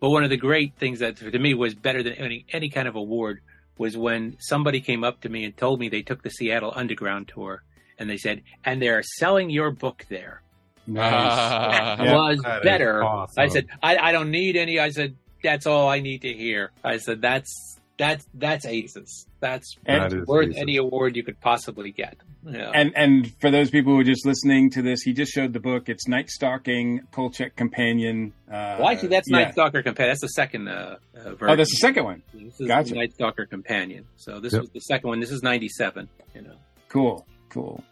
[0.00, 2.88] But one of the great things that to me was better than any any kind
[2.88, 3.40] of award
[3.78, 7.28] was when somebody came up to me and told me they took the Seattle Underground
[7.28, 7.62] tour,
[7.98, 10.42] and they said, and they're selling your book there.
[10.86, 11.12] Nice.
[11.12, 11.96] Ah.
[11.98, 13.04] That was better.
[13.38, 14.78] I said, I, I don't need any.
[14.80, 16.70] I said, that's all I need to hear.
[16.84, 19.26] I said, that's that's that's aces.
[19.40, 20.60] That's, That is worth aces.
[20.60, 22.16] any award you could possibly get.
[22.44, 22.70] Yeah.
[22.74, 25.60] And and for those people who are just listening to this, he just showed the
[25.60, 25.88] book.
[25.88, 28.32] It's Night Stalking, Kolchak Companion.
[28.48, 29.44] Uh, well, actually, that's yeah.
[29.44, 30.10] Night Stalker Companion.
[30.10, 31.50] That's the second uh, uh, version.
[31.50, 32.22] Oh, that's the second one.
[32.34, 32.94] This is Gotcha.
[32.94, 34.06] Night Stalker Companion.
[34.16, 34.62] So this Yep.
[34.62, 35.20] was the second one.
[35.20, 36.08] This is '97.
[36.34, 36.54] You know.
[36.88, 37.84] Cool, cool.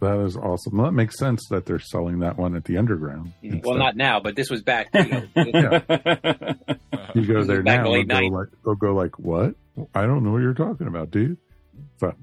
[0.00, 0.76] That is awesome.
[0.78, 3.32] Well, that makes sense that they're selling that one at the underground.
[3.42, 4.88] Well, not now, but this was back.
[4.94, 5.80] You, know,
[7.14, 9.54] You go there now, the they'll go, like, they'll go like, what?
[9.94, 11.38] I don't know what you're talking about, dude.
[11.98, 12.14] So,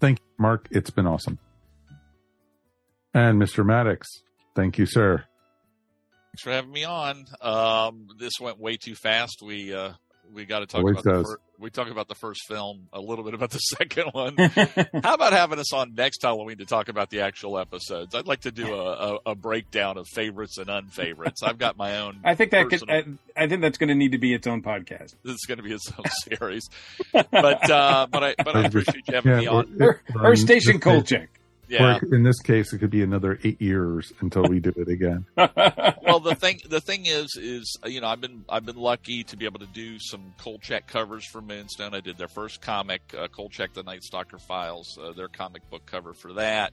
[0.00, 0.68] thank you, Mark.
[0.70, 1.38] It's been awesome.
[3.14, 3.64] And Mr.
[3.64, 4.22] Maddox,
[4.54, 5.24] thank you, sir.
[6.30, 7.26] Thanks for having me on.
[7.40, 9.42] Um, this went way too fast.
[9.42, 9.92] We uh,
[10.32, 13.00] we got to talk Always about the fir- we talk about the first film, a
[13.00, 14.36] little bit about the second one.
[15.02, 18.14] How about having us on next Halloween to talk about the actual episodes?
[18.14, 21.42] I'd like to do a, a, a breakdown of favorites and unfavorites.
[21.42, 22.20] I've got my own.
[22.24, 23.04] I think that could, I,
[23.36, 25.14] I think that's going to need to be its own podcast.
[25.24, 26.04] this is going to be its own
[26.38, 26.68] series,
[27.12, 29.76] but uh, but I but I appreciate you having me on.
[29.80, 31.28] or- or in Station this case- Kolchak.
[31.68, 31.98] Yeah.
[32.02, 35.26] or in this case, it could be another eight years until we do it again.
[35.36, 39.36] well, the thing the thing is is you know I've been I've been lucky to
[39.36, 41.94] be able to do some Kolchak covers for Moonstone.
[41.94, 45.84] I did their first comic, uh, Kolchak the Night Stalker Files, uh, their comic book
[45.86, 46.72] cover for that,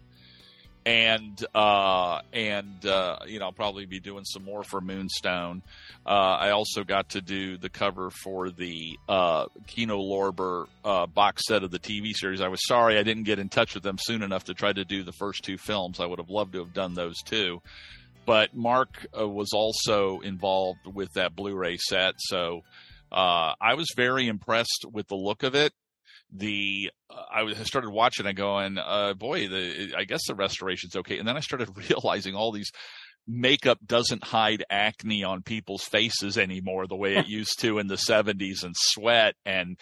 [0.85, 5.63] and uh, and uh, you know I'll probably be doing some more for Moonstone.
[6.05, 11.43] Uh, I also got to do the cover for the uh, Kino Lorber uh, box
[11.47, 12.41] set of the TV series.
[12.41, 14.85] I was sorry I didn't get in touch with them soon enough to try to
[14.85, 15.99] do the first two films.
[15.99, 17.61] I would have loved to have done those too
[18.25, 22.61] but Mark uh, was also involved with that Blu-ray set, so
[23.11, 25.73] uh, I was very impressed with the look of it.
[26.33, 30.95] The uh, I I started watching and going, uh, boy, the I guess the restoration's
[30.95, 32.71] okay, and then I started realizing all these
[33.27, 37.95] makeup doesn't hide acne on people's faces anymore the way it used to in the
[37.95, 39.79] 70s and sweat and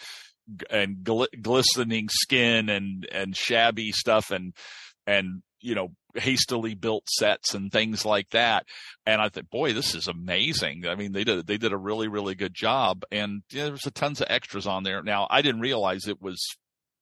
[0.70, 4.53] and gl- glistening skin and and shabby stuff and
[5.06, 8.65] and you know hastily built sets and things like that.
[9.06, 10.85] And i thought boy this is amazing.
[10.85, 13.03] I mean they did they did a really really good job.
[13.11, 15.02] And yeah, there was a tons of extras on there.
[15.02, 16.56] Now i didn't realize it was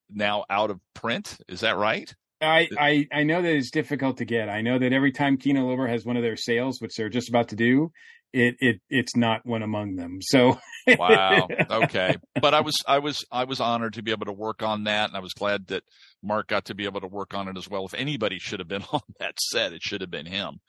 [0.09, 1.38] now out of print.
[1.49, 2.13] Is that right?
[2.41, 4.49] I, I I know that it's difficult to get.
[4.49, 7.29] I know that every time Kino Lorber has one of their sales, which they're just
[7.29, 7.91] about to do,
[8.34, 10.20] it it it's not one among them.
[10.22, 10.60] So
[10.98, 14.64] wow okay but i was i was i was honored to be able to work
[14.64, 15.84] on that and i was glad that
[16.24, 18.68] mark got to be able to work on it as well if anybody should have
[18.68, 20.60] been on that set it should have been him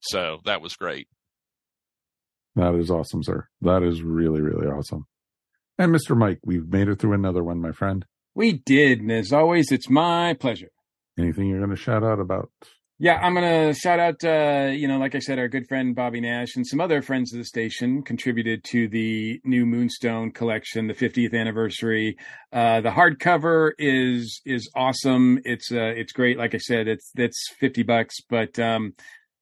[0.00, 1.06] so that was great
[2.56, 3.46] That is awesome, sir.
[3.60, 5.06] That is really, really awesome.
[5.78, 6.16] And Mr.
[6.16, 8.04] Mike, we've made it through another one, my friend.
[8.34, 10.70] we did, and as always, it's my pleasure.
[11.18, 12.50] Anything you're going to shout out about?
[13.00, 14.22] Yeah, I'm gonna shout out.
[14.22, 17.32] Uh, you know, like I said, our good friend Bobby Nash and some other friends
[17.32, 22.16] of the station contributed to the new Moonstone collection, the 50th anniversary.
[22.52, 25.40] Uh, the hardcover is is awesome.
[25.44, 26.38] It's uh, it's great.
[26.38, 28.94] Like I said, it's it's 50 bucks, but um,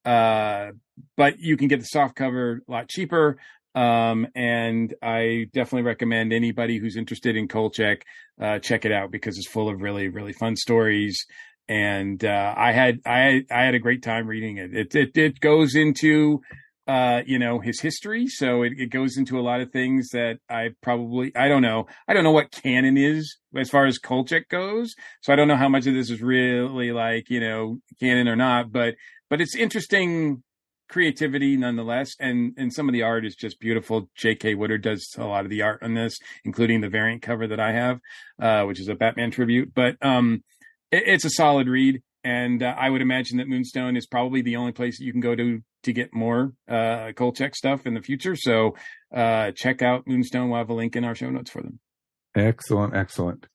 [0.06, 0.70] uh,
[1.18, 3.36] but you can get the soft cover a lot cheaper.
[3.74, 8.04] Um, and I definitely recommend anybody who's interested in Kolchak,
[8.40, 11.26] uh, check it out because it's full of really, really fun stories.
[11.68, 14.74] And, uh, I had, I, I had a great time reading it.
[14.74, 16.40] It, it, it goes into,
[16.86, 18.26] uh, you know, his history.
[18.26, 21.86] So it, it goes into a lot of things that I probably, I don't know.
[22.08, 24.94] I don't know what canon is as far as Kolchak goes.
[25.20, 28.36] So I don't know how much of this is really like, you know, canon or
[28.36, 28.94] not, but,
[29.30, 30.42] but it's interesting
[30.88, 32.14] creativity nonetheless.
[32.18, 34.10] And, and some of the art is just beautiful.
[34.16, 34.56] J.K.
[34.56, 37.72] Woodward does a lot of the art on this, including the variant cover that I
[37.72, 38.00] have,
[38.40, 39.72] uh, which is a Batman tribute.
[39.72, 40.42] But, um,
[40.92, 42.02] it, it's a solid read.
[42.24, 45.20] And uh, I would imagine that Moonstone is probably the only place that you can
[45.20, 48.36] go to to get more uh, Kolchak stuff in the future.
[48.36, 48.76] So
[49.12, 50.48] uh, check out Moonstone.
[50.48, 51.80] We'll have a link in our show notes for them.
[52.36, 53.48] Excellent, excellent.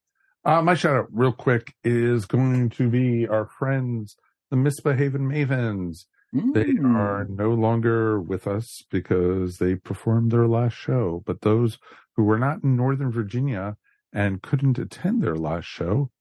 [0.44, 4.18] Uh, my shout out, real quick, is going to be our friends,
[4.52, 6.08] the Misbehaving Maidens.
[6.36, 6.54] Mm.
[6.54, 11.24] They are no longer with us because they performed their last show.
[11.26, 11.78] But those
[12.16, 13.78] who were not in Northern Virginia
[14.14, 16.12] and couldn't attend their last show,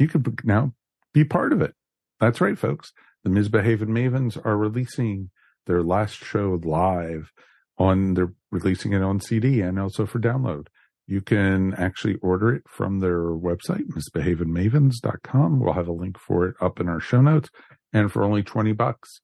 [0.00, 0.72] you could now
[1.12, 1.74] be part of it.
[2.18, 2.92] That's right, folks.
[3.22, 5.30] The Misbehaving Maidens are releasing
[5.66, 7.30] their last show live
[7.78, 10.66] on, they're releasing it on CD and also for download.
[11.06, 15.60] You can actually order it from their website, misbehavingmavens.com.
[15.60, 17.50] We'll have a link for it up in our show notes.
[17.92, 19.20] And for only 20 bucks,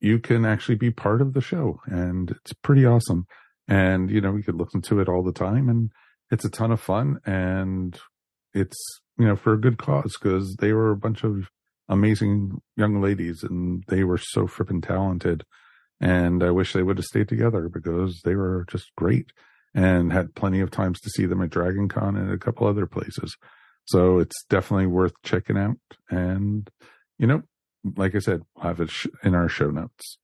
[0.00, 1.80] you can actually be part of the show.
[1.86, 3.26] And it's pretty awesome.
[3.68, 5.92] And, you know, you could listen to it all the time and
[6.30, 7.18] it's a ton of fun.
[7.24, 7.96] And
[8.52, 8.76] it's,
[9.22, 11.48] you know, for a good cause because they were a bunch of
[11.88, 15.44] amazing young ladies and they were so frippin' talented.
[16.00, 19.30] And I wish they would have stayed together because they were just great
[19.72, 22.86] and had plenty of times to see them at Dragon Con and a couple other
[22.86, 23.36] places.
[23.84, 25.76] So it's definitely worth checking out.
[26.10, 26.68] And,
[27.16, 27.42] you know,
[27.96, 28.90] like I said, we'll have it
[29.22, 30.18] in our show notes.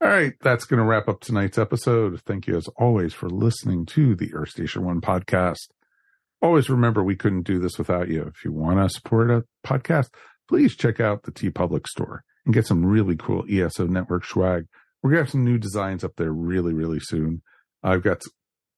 [0.00, 2.18] All right, that's going to wrap up tonight's episode.
[2.22, 5.68] Thank you, as always, for listening to the Earth Station One podcast.
[6.46, 8.22] Always remember, we couldn't do this without you.
[8.22, 10.10] If you want to support a podcast,
[10.48, 14.66] please check out the TeePublic store and get some really cool ESO network swag.
[15.02, 17.42] We're going to have some new designs up there really, really soon.
[17.82, 18.22] I've got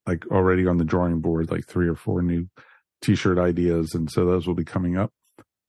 [0.06, 2.48] like already on the drawing board, like three or four new
[3.02, 3.92] t-shirt ideas.
[3.92, 5.12] And so those will be coming up.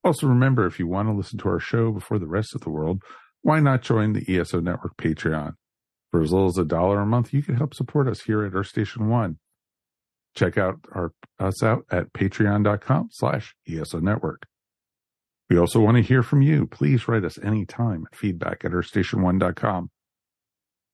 [0.02, 2.70] Also remember, if you want to listen to our show before the rest of the
[2.70, 3.04] world,
[3.42, 5.56] why not join the ESO network Patreon?
[6.12, 8.56] For as little as a dollar a month, you can help support us here at
[8.56, 9.38] Earth Station One.
[10.36, 14.46] Check out our us out at patreon.com slash ESO network.
[15.50, 16.68] We also want to hear from you.
[16.68, 19.90] Please write us anytime at feedback at earthstation1.com.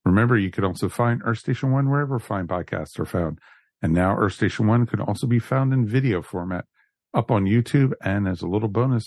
[0.06, 3.40] Remember, you can also find Earth Station One wherever fine podcasts are found.
[3.82, 6.66] And now Earth Station One can also be found in video format
[7.14, 7.94] up on YouTube.
[8.02, 9.04] And as a little bonus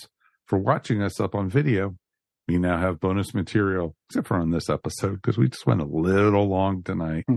[0.47, 1.97] for watching us up on video,
[2.49, 5.87] we now have bonus material, except for on this episode, because we just went a
[5.87, 7.25] little long tonight.
[7.29, 7.37] Hmm.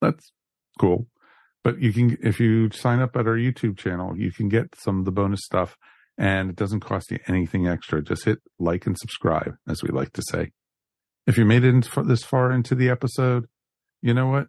[0.00, 0.32] That's
[0.80, 1.06] cool.
[1.64, 4.98] But you can, if you sign up at our YouTube channel, you can get some
[4.98, 5.76] of the bonus stuff
[6.16, 8.02] and it doesn't cost you anything extra.
[8.02, 10.52] Just hit like and subscribe, as we like to say.
[11.26, 13.46] If you made it this far into the episode,
[14.02, 14.48] you know what?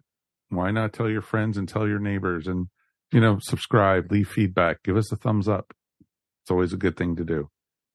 [0.50, 2.66] Why not tell your friends and tell your neighbors and,
[3.10, 5.72] you know, subscribe, leave feedback, give us a thumbs up.
[6.44, 7.48] It's always a good thing to do.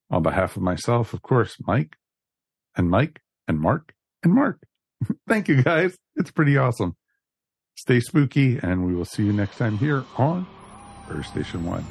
[0.10, 1.96] On behalf of myself, of course, Mike
[2.76, 3.94] and Mike and Mark
[4.24, 4.64] and Mark.
[5.28, 5.96] Thank you guys.
[6.16, 6.96] It's pretty awesome.
[7.82, 10.46] Stay spooky and we will see you next time here on
[11.10, 11.84] Earth Station One.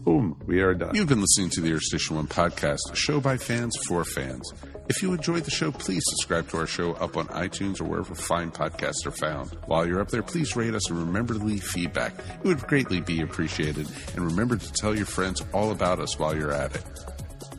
[0.00, 0.94] Boom, we are done.
[0.94, 4.52] You've been listening to the Earth Station One podcast, a show by fans for fans.
[4.90, 8.14] If you enjoyed the show, please subscribe to our show up on iTunes or wherever
[8.14, 9.56] fine podcasts are found.
[9.64, 12.12] While you're up there, please rate us and remember to leave feedback.
[12.18, 13.88] It would greatly be appreciated.
[14.14, 16.84] And remember to tell your friends all about us while you're at it.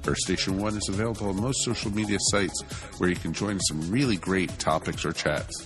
[0.07, 2.61] Earth Station One is available on most social media sites
[2.99, 5.65] where you can join some really great topics or chats.